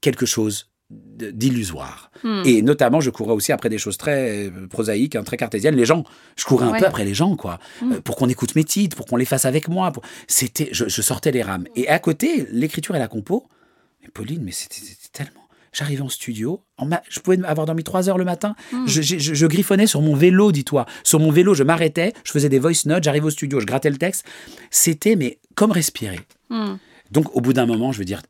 [0.00, 2.10] quelque chose d'illusoire.
[2.22, 2.42] Hmm.
[2.44, 5.74] Et notamment, je courais aussi après des choses très euh, prosaïques, hein, très cartésiennes.
[5.76, 6.04] Les gens,
[6.36, 6.78] je courais un Ouais.
[6.78, 7.92] peu après les gens, quoi, Mm.
[7.94, 9.90] Euh, pour qu'on écoute mes titres, pour qu'on les fasse avec moi.
[9.92, 11.66] pour- C'était, je, je sortais les rames.
[11.74, 13.46] Et à côté, l'écriture et la compo.
[14.02, 14.80] Mais Pauline, mais c'était
[15.12, 15.40] tellement.
[15.72, 18.54] J'arrivais en studio, en ma- je pouvais avoir dormi trois heures le matin.
[18.72, 18.86] Mm.
[18.86, 20.86] Je, je- je- je griffonnais sur mon vélo, dis-toi.
[21.02, 23.90] Sur mon vélo, je m'arrêtais, je faisais des voice notes, j'arrivais au studio, je grattais
[23.90, 24.24] le texte.
[24.70, 26.20] C'était, mais comme respirer.
[26.50, 26.76] Hmm.
[27.10, 28.22] Donc, au bout d'un moment, je veux dire,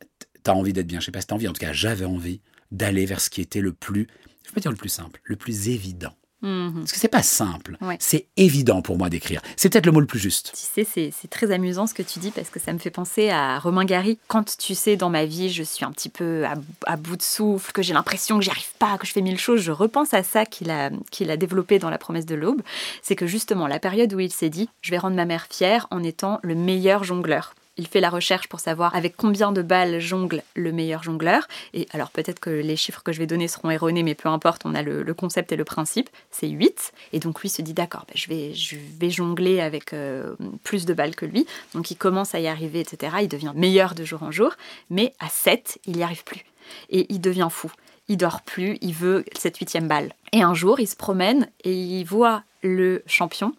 [0.43, 0.99] t'as envie d'être bien.
[0.99, 1.47] Je sais pas si t'as envie.
[1.47, 4.07] En tout cas, j'avais envie d'aller vers ce qui était le plus,
[4.43, 6.13] je vais pas dire le plus simple, le plus évident.
[6.41, 6.81] Mhm.
[6.81, 7.77] Parce que c'est pas simple.
[7.81, 7.97] Ouais.
[7.99, 9.41] C'est évident pour moi d'écrire.
[9.55, 10.51] C'est peut-être le mot le plus juste.
[10.53, 12.91] Tu sais, c'est c'est très amusant ce que tu dis parce que ça me fait
[12.91, 14.19] penser à Romain Gary.
[14.27, 16.53] Quand tu sais, dans ma vie, je suis un petit peu à,
[16.85, 19.39] à bout de souffle, que j'ai l'impression que j'y arrive pas, que je fais mille
[19.39, 22.61] choses, je repense à ça qu'il a, qu'il a développé dans La promesse de l'aube.
[23.01, 25.87] C'est que justement, la période où il s'est dit Je vais rendre ma mère fière
[25.89, 27.55] en étant le meilleur jongleur.
[27.77, 31.47] Il fait la recherche pour savoir avec combien de balles jongle le meilleur jongleur.
[31.73, 34.63] Et alors peut-être que les chiffres que je vais donner seront erronés, mais peu importe,
[34.65, 36.09] on a le, concept et le principe.
[36.31, 36.93] C'est 8.
[37.13, 40.85] Et donc lui se dit d'accord, bah, je, vais, je vais jongler avec euh, plus
[40.85, 41.45] de balles que lui.
[41.73, 43.17] Donc il commence à y arriver, etc.
[43.21, 44.53] Il devient meilleur de jour en jour.
[44.89, 46.45] Mais à 7, il n'y arrive plus.
[46.89, 47.71] Et il devient fou.
[48.09, 50.13] Il dort plus, il veut cette huitième balle.
[50.31, 53.53] Et un jour, il se promène et il voit le champion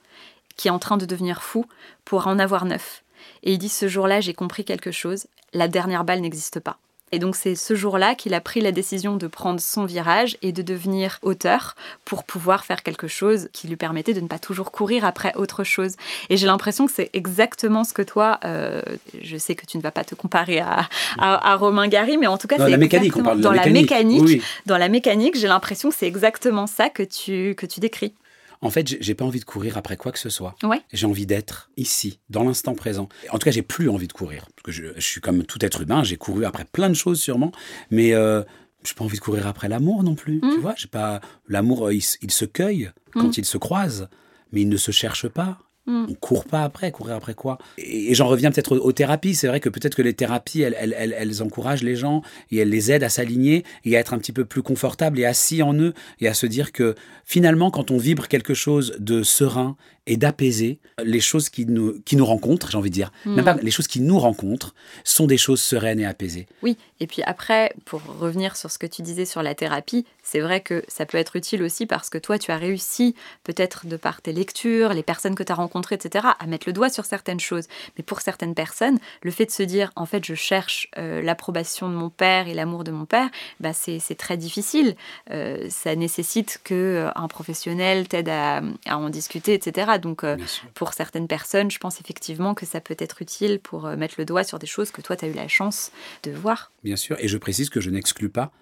[0.57, 1.67] qui est en train de devenir fou
[2.05, 3.03] pour en avoir neuf.
[3.43, 6.79] Et il dit ce jour-là, j'ai compris quelque chose, la dernière balle n'existe pas.
[7.13, 10.53] Et donc c'est ce jour-là qu'il a pris la décision de prendre son virage et
[10.53, 14.73] de devenir auteur pour pouvoir faire quelque chose qui lui permettait de ne pas toujours
[14.73, 15.95] courir après autre chose.
[16.29, 18.83] Et j'ai l'impression que c'est exactement ce que toi, euh,
[19.23, 20.89] je sais que tu ne vas pas te comparer à,
[21.19, 24.23] à, à Romain Gary, mais en tout cas Dans c'est la mécanique, dans la mécanique.
[24.25, 24.43] Oui.
[24.67, 28.13] Dans la mécanique, j'ai l'impression que c'est exactement ça que tu, que tu décris.
[28.61, 30.55] En fait, j'ai- pas envie de courir après quoi que ce soit.
[30.63, 30.81] Ouais.
[30.93, 33.09] J'ai envie d'être ici, dans l'instant présent.
[33.31, 34.47] En tout cas, j'ai plus envie de courir.
[34.57, 37.21] Parce que je, je suis comme tout être humain, j'ai couru après plein de choses
[37.21, 37.53] sûrement,
[37.91, 38.43] mais euh,
[38.85, 40.41] j'ai pas envie de courir après l'amour non plus.
[40.41, 44.09] Tu vois, j'ai pas l'amour, euh, il, il se cueille quand il se croise,
[44.53, 45.59] mais il ne se cherche pas.
[45.89, 46.07] Mm.
[46.11, 47.59] On court pas après, courir après quoi?
[47.79, 49.35] Et, j'en reviens peut-être aux, aux thérapies.
[49.35, 52.23] C'est vrai que peut-être que les thérapies, elles, elles, elles, elles encouragent les gens
[52.53, 55.25] et elles les aident à s'aligner et à être un petit peu plus confortables et
[55.25, 59.23] assis en eux et à se dire que finalement, quand on vibre quelque chose de
[59.23, 59.77] serein
[60.09, 63.55] et d'apaisé, les choses qui nous, qui nous rencontrent, j'ai envie de dire, même pas
[63.55, 66.47] les choses qui nous rencontrent, sont des choses sereines et apaisées.
[66.63, 70.41] Oui, et puis après, pour revenir sur ce que tu disais sur la thérapie, c'est
[70.41, 73.97] vrai que ça peut être utile aussi parce que toi, tu as réussi, peut-être de
[73.97, 77.05] par tes lectures, les personnes que tu as rencontrées, etc., à mettre le doigt sur
[77.05, 77.67] certaines choses.
[77.97, 81.91] Mais pour certaines personnes, le fait de se dire, en fait, je cherche euh, l'approbation
[81.91, 83.29] de mon père et l'amour de mon père,
[83.61, 84.97] bah, c'est c'est très difficile.
[85.31, 89.98] Euh, ça nécessite que euh, un professionnel t'aide à, à en discuter, etc.
[89.99, 90.37] Donc, euh,
[90.75, 94.25] pour certaines personnes, je pense effectivement que ça peut être utile pour euh, mettre le
[94.25, 95.93] doigt sur des choses que toi, tu as eu la chance
[96.23, 96.73] de voir.
[96.85, 98.53] Bien sûr, et je précise que je n'exclus pas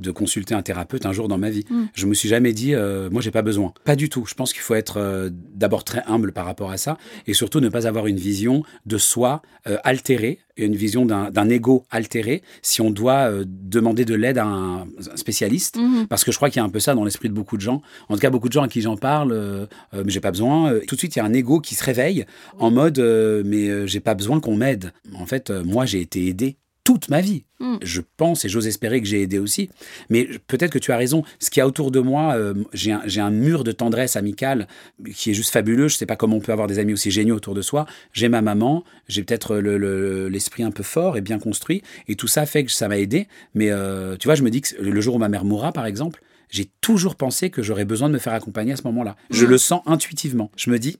[0.00, 1.64] de consulter un thérapeute un jour dans ma vie.
[1.70, 1.84] Mm.
[1.94, 3.72] Je me suis jamais dit, euh, moi j'ai pas besoin.
[3.84, 4.24] Pas du tout.
[4.26, 7.60] Je pense qu'il faut être euh, d'abord très humble par rapport à ça, et surtout
[7.60, 11.86] ne pas avoir une vision de soi euh, altérée, et une vision d'un d'un ego
[11.90, 15.76] altéré, si on doit euh, demander de l'aide à un, spécialiste.
[15.76, 16.06] Mhm.
[16.08, 17.62] Parce que je crois qu'il y a un peu ça dans l'esprit de beaucoup de
[17.62, 17.80] gens.
[18.08, 20.78] En tout cas, beaucoup de gens à qui j'en parle, euh, mais j'ai pas besoin.
[20.86, 22.26] Tout de suite, il y a un ego qui se réveille
[22.58, 22.98] en mode,
[23.44, 24.92] mais j'ai pas besoin qu'on m'aide.
[25.14, 27.44] En fait, moi, j'ai été aidé toute ma vie.
[27.60, 27.76] Mm.
[27.82, 29.70] Je pense et j'ose espérer que j'ai aidé aussi.
[30.10, 31.22] Mais peut-être que tu as raison.
[31.38, 34.66] Ce qu'il y a autour de moi, euh, j'ai un, mur de tendresse amicale
[35.14, 35.88] qui est juste fabuleux.
[35.88, 37.86] Je sais pas comment on peut avoir des amis aussi géniaux autour de soi.
[38.12, 41.82] J'ai ma maman, j'ai peut-être le- le- l'esprit un peu fort et bien construit.
[42.08, 43.28] Et tout ça fait que ça m'a aidé.
[43.54, 45.86] Mais euh, tu vois, je me dis que le jour où ma mère mourra, par
[45.86, 46.20] exemple,
[46.50, 49.16] j'ai toujours pensé que j'aurais besoin de me faire accompagner à ce moment-là.
[49.30, 49.48] Je Mm.
[49.50, 50.50] le sens intuitivement.
[50.56, 50.98] Je me dis,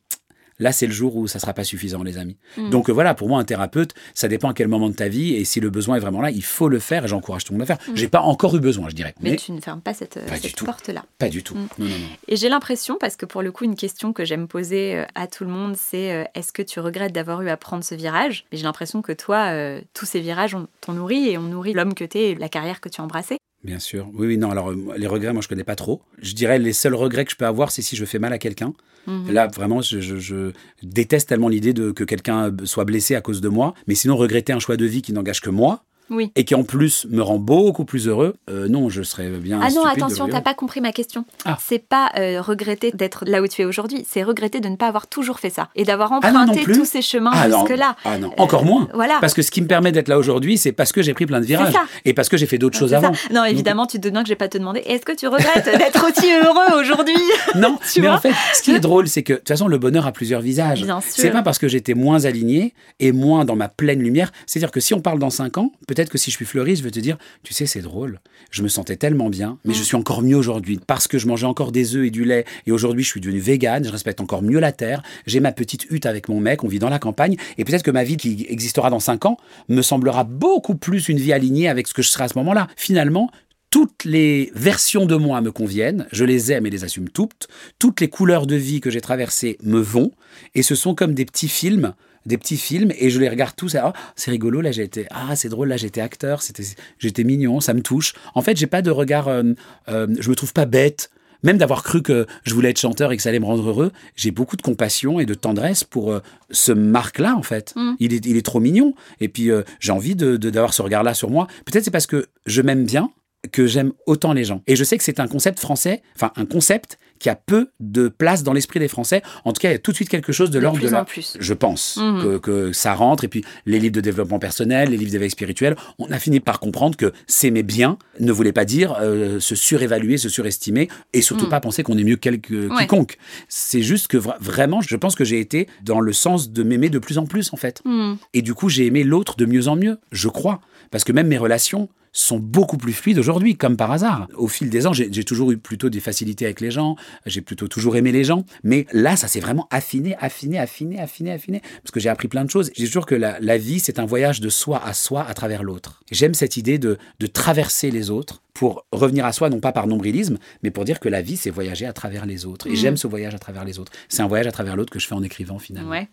[0.63, 2.37] là, c'est le jour où ça sera pas suffisant, les amis.
[2.57, 2.71] Mm.
[2.71, 5.35] Donc euh, voilà, pour moi, un thérapeute, ça dépend à quel moment de ta vie.
[5.35, 7.05] Et si le besoin est vraiment là, il faut le faire.
[7.05, 7.95] Et j'encourage tout le monde à le faire.
[7.95, 9.15] J'ai pas encore eu besoin, je dirais.
[9.21, 10.19] Mais, Mais, tu ne fermes pas cette,
[10.65, 11.05] porte-là.
[11.19, 11.55] pas du tout.
[11.55, 11.69] Mm.
[11.79, 12.07] Non, non, non.
[12.29, 15.27] Et j'ai l'impression, parce que pour le coup, une question que j'aime poser euh, à
[15.27, 18.45] tout le monde, c'est euh, est-ce que tu regrettes d'avoir eu à prendre ce virage?
[18.53, 21.73] Mais j'ai l'impression que toi, euh, tous ces virages on- t'ont nourri et ont nourri
[21.73, 23.39] l'homme que tu es et la carrière que tu as embrassée.
[23.65, 24.09] Bien sûr.
[24.15, 24.51] Oui, oui, non.
[24.51, 26.03] Alors, euh, les regrets, moi, je connais pas trop.
[26.21, 28.39] Je dirais les seuls regrets que je peux avoir, c'est si je fais mal à
[28.39, 28.75] quelqu'un.
[29.07, 29.31] Mhm.
[29.33, 30.53] Là, vraiment, je, je- je
[30.83, 33.75] déteste tellement l'idée de que quelqu'un euh, soit blessé à cause de moi.
[33.87, 36.31] Mais sinon, regretter un choix de vie qui n'engage que moi Oui.
[36.37, 39.61] et qui en plus me rend beaucoup plus heureux, euh, non, je serais bien.
[39.63, 41.25] Ah non, attention, t'as pas compris ma question.
[41.45, 41.57] Ah.
[41.61, 44.89] C'est pas euh, regretter d'être là où tu es aujourd'hui, c'est regretter de ne pas
[44.89, 47.97] avoir toujours fait ça et d'avoir Ah non, non emprunté tous ces chemins Ah jusque-là.
[48.05, 48.89] ah non, encore moins.
[48.95, 49.19] Voilà.
[49.21, 51.41] Parce que ce qui me permet d'être là aujourd'hui, c'est parce que j'ai pris plein
[51.41, 51.85] de virages ça.
[52.05, 52.99] et parce que j'ai fait d'autres choses ça.
[52.99, 53.13] avant.
[53.33, 55.65] Non, évidemment, tu te bien que je vais pas te demander est-ce que tu regrettes
[55.79, 57.15] d'être aussi heureux aujourd'hui?
[57.55, 59.69] Non, Tu mais vois en fait, ce qui est drôle, c'est que de toute façon,
[59.69, 60.83] le bonheur a plusieurs visages.
[60.83, 61.11] Bien sûr.
[61.15, 64.31] C'est pas parce que j'étais moins aligné et moins dans ma pleine lumière.
[64.47, 66.83] C'est-à-dire que si on parle dans 5 ans, peut-être que si je suis fleuri, je
[66.83, 68.21] vais te dire, tu sais, c'est drôle.
[68.51, 71.47] Je me sentais tellement bien, mais je suis encore mieux aujourd'hui parce que je mangeais
[71.47, 72.45] encore des œufs et du lait.
[72.67, 75.03] Et aujourd'hui, je suis devenu végane, je respecte encore mieux la terre.
[75.27, 77.37] J'ai ma petite hutte avec mon mec, on vit dans la campagne.
[77.59, 79.37] Et peut-être que ma vie qui existera dans 5 ans
[79.69, 82.69] me semblera beaucoup plus une vie alignée avec ce que je serai à ce moment-là.
[82.77, 83.31] Finalement,
[83.71, 88.03] toutes les versions de moi me conviennent, je les aime et les assume toutes, toutes
[88.03, 90.13] les couleurs de vie que j'ai traversées me vont,
[90.55, 91.95] et ce sont comme des petits films,
[92.27, 95.07] des petits films, et je les regarde tous, et, ah, c'est rigolo, là j'ai été,
[95.11, 96.65] ah c'est drôle, là j'étais acteur, c'était,
[96.99, 98.15] j'étais mignon, ça me touche.
[98.35, 99.43] En fait, j'ai pas de regard, euh,
[99.89, 101.11] euh, je me trouve pas bête,
[101.45, 103.91] même d'avoir cru que je voulais être chanteur et que ça allait me rendre heureux,
[104.15, 106.21] j'ai beaucoup de compassion et de tendresse pour euh,
[106.53, 107.73] ce Marc-là, en fait.
[107.75, 107.95] Mm.
[107.99, 108.95] Il, est, il est trop mignon.
[109.21, 111.49] Et puis, euh, j'ai envie de, de- d'avoir ce regard-là sur moi.
[111.65, 113.11] Peut-être c'est parce que je m'aime bien
[113.51, 114.63] que j'aime autant les gens.
[114.67, 118.09] Et je sais que c'est un concept français, enfin un concept qui a peu de
[118.09, 119.23] place dans l'esprit des Français.
[119.45, 120.93] En tout cas, il y a tout de suite quelque chose de, l'ordre de plus
[120.93, 121.03] la...
[121.03, 121.37] en plus.
[121.39, 122.21] Je pense Mhm.
[122.23, 123.23] que, que ça rentre.
[123.23, 126.59] Et puis, les livres de développement personnel, les livres d'éveil spirituel, on a fini par
[126.59, 131.45] comprendre que s'aimer bien ne voulait pas dire euh, se surévaluer, se surestimer, et surtout
[131.45, 131.51] Mhm.
[131.51, 132.83] pas penser qu'on est mieux que quelque- Ouais.
[132.83, 133.19] quiconque.
[133.49, 136.89] C'est juste que vra- vraiment, je pense que j'ai été dans le sens de m'aimer
[136.91, 137.83] de plus en plus, en fait.
[137.85, 138.15] Hmm.
[138.35, 140.61] Et du coup, j'ai aimé l'autre de mieux en mieux, je crois.
[140.93, 144.29] Parce que même mes relations sont beaucoup plus fluides aujourd'hui, comme par hasard.
[144.37, 147.69] Au fil des ans, j'ai toujours eu plutôt des facilités avec les gens, j'ai plutôt
[147.69, 151.91] toujours aimé les gens, mais là, ça s'est vraiment affiné, affiné, affiné, affiné, affiné, parce
[151.91, 152.71] que j'ai appris plein de choses.
[152.77, 155.63] J'ai toujours que la, la vie, c'est un voyage de soi à soi à travers
[155.63, 156.03] l'autre.
[156.11, 159.87] J'aime cette idée de, de traverser les autres pour revenir à soi, non pas par
[159.87, 162.67] nombrilisme, mais pour dire que la vie, c'est voyager à travers les autres.
[162.67, 162.77] Et Mhm.
[162.77, 163.93] j'aime ce voyage à travers les autres.
[164.11, 165.91] C'est un voyage à travers l'autre que je fais en écrivant finalement.
[165.93, 166.09] Ouais,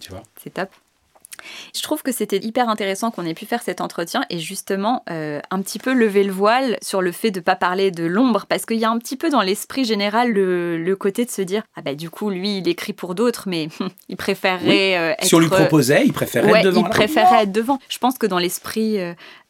[0.00, 0.22] Tu vois?
[0.42, 0.70] C'est top.
[1.74, 5.40] Je trouve que c'était hyper intéressant qu'on ait pu faire cet entretien et justement euh,
[5.50, 8.66] un petit peu lever le voile sur le fait de pas parler de l'ombre parce
[8.66, 11.62] qu'il y a un petit peu dans l'esprit général le, le côté de se dire
[11.76, 13.68] ah bah du coup lui il écrit pour d'autres mais
[14.08, 16.82] il préférerait euh, être Si on lui proposait, il préférait Ouais, être devant.
[16.84, 17.78] il préférait être devant.
[17.88, 18.98] Je pense que dans l'esprit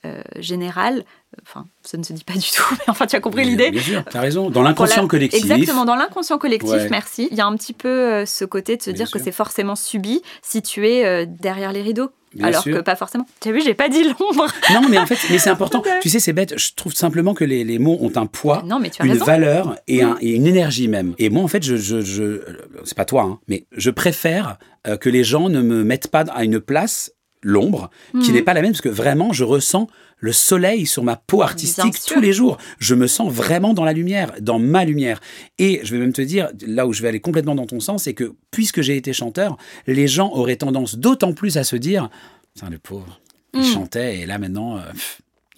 [0.04, 1.04] euh, euh, général,
[1.42, 3.70] enfin, ça ne se dit pas du tout, mais enfin, tu as compris l'idée.
[3.70, 4.50] Bien sûr, t'as raison.
[4.50, 5.40] Dans l'inconscient collectif.
[5.42, 6.88] Exactement, dans l'inconscient collectif, Ouais.
[6.90, 7.28] merci.
[7.30, 9.32] Il y a un petit peu euh, ce côté de se Bien dire que c'est
[9.32, 12.10] forcément subi si tu es euh, derrière les rideaux.
[12.34, 12.76] Bien alors sûr.
[12.78, 13.26] que pas forcément.
[13.40, 14.48] Tu as vu, j'ai pas dit l'ombre.
[14.72, 15.84] Non, mais en fait, mais c'est important.
[16.02, 16.58] Tu sais, c'est bête.
[16.58, 19.12] Je trouve simplement que les, les mots ont un poids, Non, mais tu as une
[19.12, 19.24] raison.
[19.24, 21.14] valeur et, un- et une énergie même.
[21.18, 22.40] Et moi, en fait, je, je, je
[22.84, 26.22] c'est pas toi, hein, mais je préfère euh, que les gens ne me mettent pas
[26.34, 27.12] à une place
[27.44, 27.90] l'ombre
[28.22, 28.32] qui Mhm.
[28.32, 29.86] n'est pas la même parce que vraiment, je ressens
[30.18, 32.56] le soleil sur ma peau artistique tous les jours.
[32.78, 35.20] Je me sens vraiment dans la lumière, dans ma lumière.
[35.58, 38.04] Et je vais même te dire, là où je vais aller complètement dans ton sens,
[38.04, 42.08] c'est que puisque j'ai été chanteur, les gens auraient tendance d'autant plus à se dire,
[42.54, 43.20] Putain, le pauvre,
[43.52, 43.64] il Mm.
[43.64, 44.80] chantait et là maintenant, euh,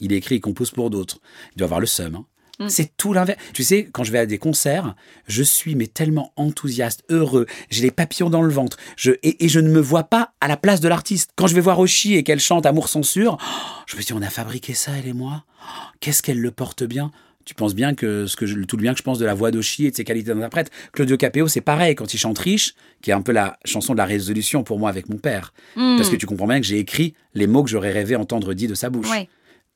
[0.00, 1.18] il écrit, il compose pour d'autres.
[1.54, 2.14] Il doit avoir le seum.
[2.16, 2.24] hein.
[2.58, 2.68] Mm.
[2.68, 3.38] C'est tout l'inverse.
[3.52, 4.94] Tu sais, quand je vais à des concerts,
[5.26, 7.46] je suis mais tellement enthousiaste, heureux.
[7.70, 8.76] J'ai les papillons dans le ventre.
[8.96, 11.30] Je, et, et je ne me vois pas à la place de l'artiste.
[11.36, 13.36] Quand je vais voir Oshi et qu'elle chante Amour censure,
[13.86, 15.44] je me dis, on a fabriqué ça, elle et moi.
[16.00, 17.10] Qu'est-ce qu'elle le porte bien.
[17.44, 19.34] Tu penses bien que, ce que je- tout le bien que je pense de la
[19.34, 20.70] voix d'Oshi et de ses qualités d'interprète.
[20.92, 23.98] Claudio Capéo, c'est pareil quand il chante Riche, qui est un peu la chanson de
[23.98, 25.52] la résolution pour moi avec mon père.
[25.76, 25.96] Hmm.
[25.96, 28.66] Parce que tu comprends bien que j'ai écrit les mots que j'aurais rêvé entendre dit
[28.66, 29.08] de sa bouche.
[29.08, 29.28] Ouais,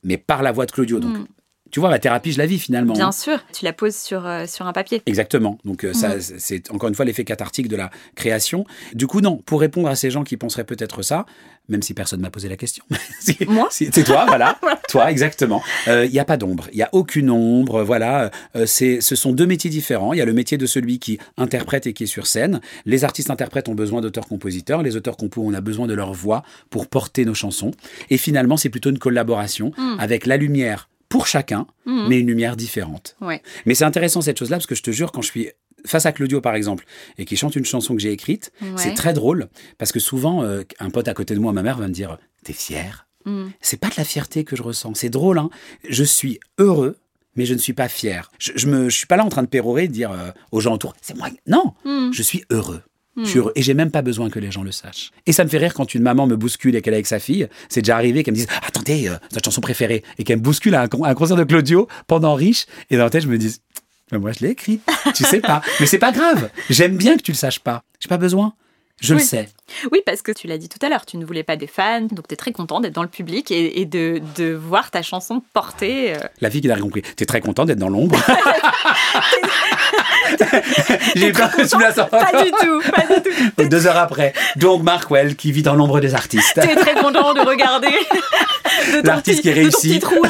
[0.02, 0.98] Mais par la voix de Claudio.
[0.98, 1.26] Donc, Mm.
[1.70, 2.94] Tu vois, ma thérapie, je la vis finalement.
[2.94, 3.38] bien sûr.
[3.52, 5.02] Tu la poses sur, euh, sur un papier.
[5.06, 5.58] Exactement.
[5.64, 6.20] Donc euh, ça, Mm.
[6.38, 8.64] c'est encore une fois l'effet cathartique de la création.
[8.94, 11.26] Du coup, non, pour répondre à ces gens qui penseraient peut-être ça,
[11.68, 12.84] même si personne m'a posé la question.
[13.20, 14.58] Si- Moi si- C'est toi, voilà.
[14.88, 15.62] toi, exactement.
[15.88, 16.66] Euh, Il n'y a pas d'ombre.
[16.72, 17.82] Il n'y a aucune ombre.
[17.84, 18.30] Voilà.
[18.56, 20.12] Euh, c'est, ce sont deux métiers différents.
[20.12, 22.60] Il y a le métier de celui qui interprète et qui est sur scène.
[22.86, 24.82] Les artistes interprètes ont besoin d'auteurs-compositeurs.
[24.82, 27.70] Les auteurs-compos, on a besoin de leur voix pour porter nos chansons.
[28.10, 29.96] Et finalement, c'est plutôt une collaboration Mm.
[30.00, 32.06] avec la lumière pour chacun, Mhm.
[32.08, 33.16] mais une lumière différente.
[33.20, 33.42] Ouais.
[33.66, 35.50] Mais c'est intéressant cette chose-là parce que je te jure, quand je suis
[35.86, 36.84] face à Claudio par exemple
[37.18, 38.68] et qui chante une chanson que j'ai écrite, Ouais.
[38.76, 41.76] c'est très drôle parce que souvent euh, un pote à côté de moi, ma mère
[41.78, 43.48] va me dire "T'es fier Hmm.
[43.60, 45.38] C'est pas de la fierté que je ressens, c'est drôle.
[45.38, 45.50] Hein
[45.86, 46.96] je suis heureux.
[47.36, 48.30] Mais je ne suis pas fier.
[48.40, 50.58] Je, je me, je suis pas là en train de pérorer, de dire euh, aux
[50.60, 51.28] gens autour, c'est moi.
[51.46, 52.10] Non, Hmm.
[52.12, 52.82] je suis heureux.
[53.16, 53.24] Je Hmm.
[53.26, 53.52] suis heureux.
[53.56, 55.10] Et j'ai même pas besoin que les gens le sachent.
[55.26, 57.18] Et ça me fait rire quand une maman me bouscule et qu'elle est avec sa
[57.18, 57.48] fille.
[57.68, 60.04] C'est déjà arrivé qu'elle me dise Attendez, euh, notre chanson préférée.
[60.18, 62.66] Et qu'elle me bouscule à un, con- à un concert de Claudio pendant Riche.
[62.90, 63.56] Et dans la tête, je me dis
[64.12, 64.80] Mais Moi, je l'ai écrit.
[65.14, 65.60] tu sais pas.
[65.80, 66.50] Mais c'est pas grave.
[66.70, 67.82] J'aime bien que tu le saches pas.
[67.98, 68.54] J'ai pas besoin.
[69.02, 69.48] Je le sais.
[69.92, 72.02] Oui, parce que tu l'as dit tout à l'heure, tu ne voulais pas des fans,
[72.12, 75.00] donc tu es très content d'être dans le public et, et de, de voir ta
[75.00, 76.12] chanson porter.
[76.14, 77.00] euh, La fille qui n'a rien compris.
[77.16, 78.20] T'es très content d'être dans l'ombre.
[81.16, 83.64] J'ai peur que tu me la sors Pas du tout, pas du tout.
[83.68, 84.32] Deux heures après.
[84.56, 86.60] Donc, Markwell qui vit dans l'ombre des artistes.
[86.62, 87.88] Tu es très content de regarder
[89.04, 90.00] L'artiste qui réussit.
[90.02, 90.22] trou.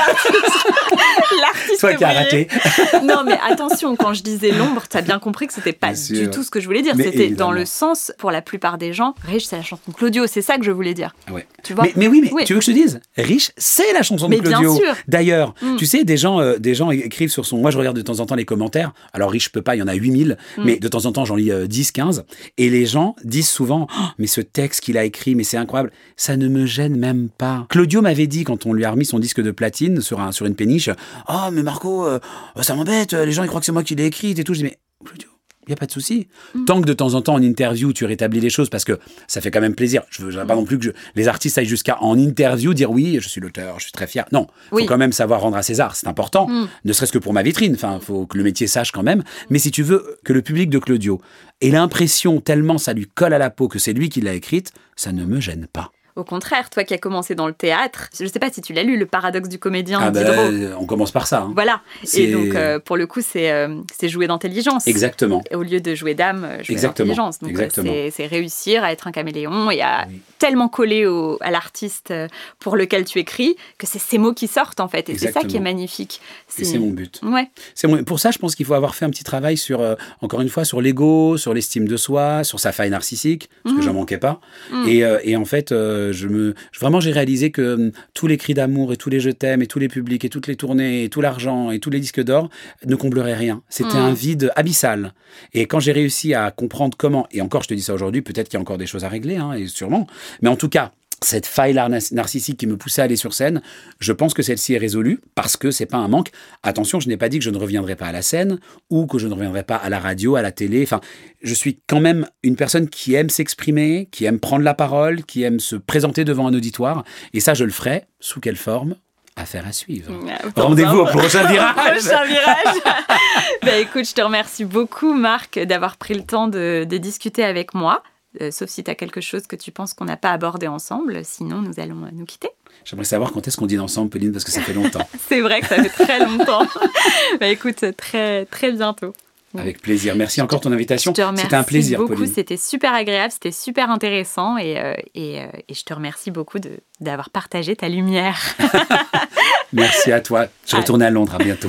[1.80, 2.48] Toi qui as raté.
[3.04, 5.96] Non, mais attention, quand je disais l'ombre, tu as bien compris que c'était pas Bien
[5.96, 6.16] sûr.
[6.20, 6.94] du tout ce que je voulais dire.
[6.96, 10.26] C'était dans le sens, pour la plupart des gens, Rich, c'est la chanson de Claudio,
[10.26, 11.14] c'est ça que je voulais dire.
[11.30, 11.46] Ouais.
[11.62, 12.44] Tu vois Mais, mais oui, mais Oui.
[12.44, 14.78] tu veux que je te dise Riche, c'est la chanson de Mais Claudio.
[15.08, 15.76] D'ailleurs, Mm.
[15.76, 17.58] tu sais, des gens, euh, des gens écrivent sur son.
[17.58, 18.92] Moi, je regarde de temps en temps les commentaires.
[19.12, 20.36] Alors, Riche, je peux pas, il y en a 8000.
[20.58, 20.62] Mm.
[20.64, 22.24] Mais de temps en temps, j'en lis euh, 10, 15.
[22.58, 25.90] Et les gens disent souvent Oh, Mais ce texte qu'il a écrit, mais c'est incroyable.
[26.16, 27.66] Ça ne me gêne même pas.
[27.70, 30.46] Claudio m'avait dit, quand on lui a remis son disque de platine sur, un, sur
[30.46, 30.90] une péniche
[31.28, 32.18] Oh, mais Marco, euh,
[32.60, 33.12] ça m'embête.
[33.12, 34.54] Les gens, ils croient que c'est moi qui l'ai écrit et tout.
[34.54, 35.28] Je dis Mais Claudio.
[35.66, 36.26] Il n'y a pas de souci.
[36.54, 36.64] Mm.
[36.64, 38.98] Tant que de temps en temps en interview, tu rétablis les choses parce que
[39.28, 40.02] ça fait quand même plaisir.
[40.10, 40.46] Je je veux Mm.
[40.46, 43.40] pas non plus que je- les artistes aillent jusqu'à en interview dire oui, je suis
[43.42, 44.24] l'auteur, je suis très fier.
[44.32, 44.86] Non, faut Oui.
[44.86, 46.48] quand même savoir rendre à César, c'est important.
[46.48, 46.66] Mm.
[46.86, 47.74] Ne serait-ce que pour ma vitrine.
[47.74, 49.22] Enfin, faut que le métier sache quand même.
[49.50, 51.20] Mais si tu veux que le public de Claudio
[51.60, 54.72] ait l'impression tellement ça lui colle à la peau que c'est lui qui l'a écrite,
[54.96, 55.92] ça ne me gêne pas.
[56.16, 58.82] Au contraire, toi qui as commencé dans le théâtre, je sais pas si tu l'as
[58.82, 61.42] lu, Le paradoxe du comédien Ah ben, euh, on commence par ça.
[61.42, 61.52] hein.
[61.54, 61.80] Voilà.
[62.14, 64.86] Et donc, euh, pour le coup, c'est euh, c'est jouer d'intelligence.
[64.86, 65.42] Exactement.
[65.52, 67.38] Au lieu de jouer d'âme, jouer d'intelligence.
[67.38, 67.92] Donc, Exactement.
[68.10, 70.20] c'est- réussir à être un caméléon et à Oui.
[70.38, 72.12] tellement coller au- à l'artiste
[72.58, 75.08] pour lequel tu écris que c'est ces mots qui sortent, en fait.
[75.08, 76.20] Et c'est ça qui est magnifique.
[76.58, 77.20] Et c'est mon but.
[77.22, 77.48] Ouais.
[77.84, 80.40] Mon- pour ça, je pense qu'il faut avoir fait un petit travail sur, euh, encore
[80.42, 83.86] une fois, sur l'ego, sur l'estime de soi, sur sa faille narcissique, parce que Mhm.
[83.86, 84.40] j'en manquais pas.
[84.70, 84.88] Mhm.
[84.88, 88.54] Et, et en fait, euh, je me, vraiment, j'ai réalisé que hum, tous les cris
[88.54, 91.08] d'amour et tous les je t'aime et tous les publics et toutes les tournées et
[91.08, 92.48] tout l'argent et tous les disques d'or
[92.86, 93.62] ne combleraient rien.
[93.68, 94.10] C'était Mm.
[94.10, 95.12] un vide abyssal.
[95.52, 98.48] Et quand j'ai réussi à comprendre comment, et encore, je te dis ça aujourd'hui, peut-être
[98.48, 100.06] qu'il y a encore des choses à régler, hein, et sûrement,
[100.42, 100.92] mais en tout cas,
[101.22, 103.60] cette faille nar- narcissique qui me poussait à aller sur scène,
[103.98, 106.30] je pense que celle-ci est résolue parce que c'est pas un manque.
[106.62, 108.58] Attention, je n'ai pas dit que je ne reviendrai pas à la scène
[108.88, 110.82] ou que je ne reviendrai pas à la radio, à la télé.
[110.82, 111.00] Enfin,
[111.42, 115.42] je suis quand même une personne qui aime s'exprimer, qui aime prendre la parole, qui
[115.42, 117.04] aime se présenter devant un auditoire.
[117.34, 118.04] Et ça, je le ferai.
[118.20, 118.94] Sous quelle forme?
[119.36, 120.12] Affaire à suivre.
[120.56, 121.74] Rendez-vous au prochain virage.
[122.02, 122.76] Prochain virage.
[123.62, 127.72] bah, écoute, je te remercie beaucoup, Marc, d'avoir pris le temps de, de discuter avec
[127.74, 128.02] moi.
[128.40, 131.24] Euh, sauf si tu as quelque chose que tu penses qu'on n'a pas abordé ensemble.
[131.24, 132.48] Sinon, nous allons euh, nous quitter.
[132.84, 135.06] J'aimerais savoir quand est-ce qu'on dîne ensemble, Pauline, parce que ça fait longtemps.
[135.28, 136.66] C'est vrai que ça fait très longtemps.
[137.40, 139.12] bah, écoute, très, très bientôt.
[139.58, 140.14] Avec plaisir.
[140.14, 141.12] Merci encore ton invitation.
[141.12, 142.24] C'était un plaisir, beaucoup.
[142.26, 146.58] C'était super agréable, c'était super intéressant et, euh, et, euh, et je te remercie beaucoup
[147.00, 148.38] d'avoir partagé ta lumière.
[149.72, 150.46] Merci à toi.
[150.66, 151.34] Je retourne à Londres.
[151.34, 151.68] À bientôt.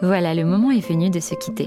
[0.00, 1.66] Voilà, le moment est venu de se quitter.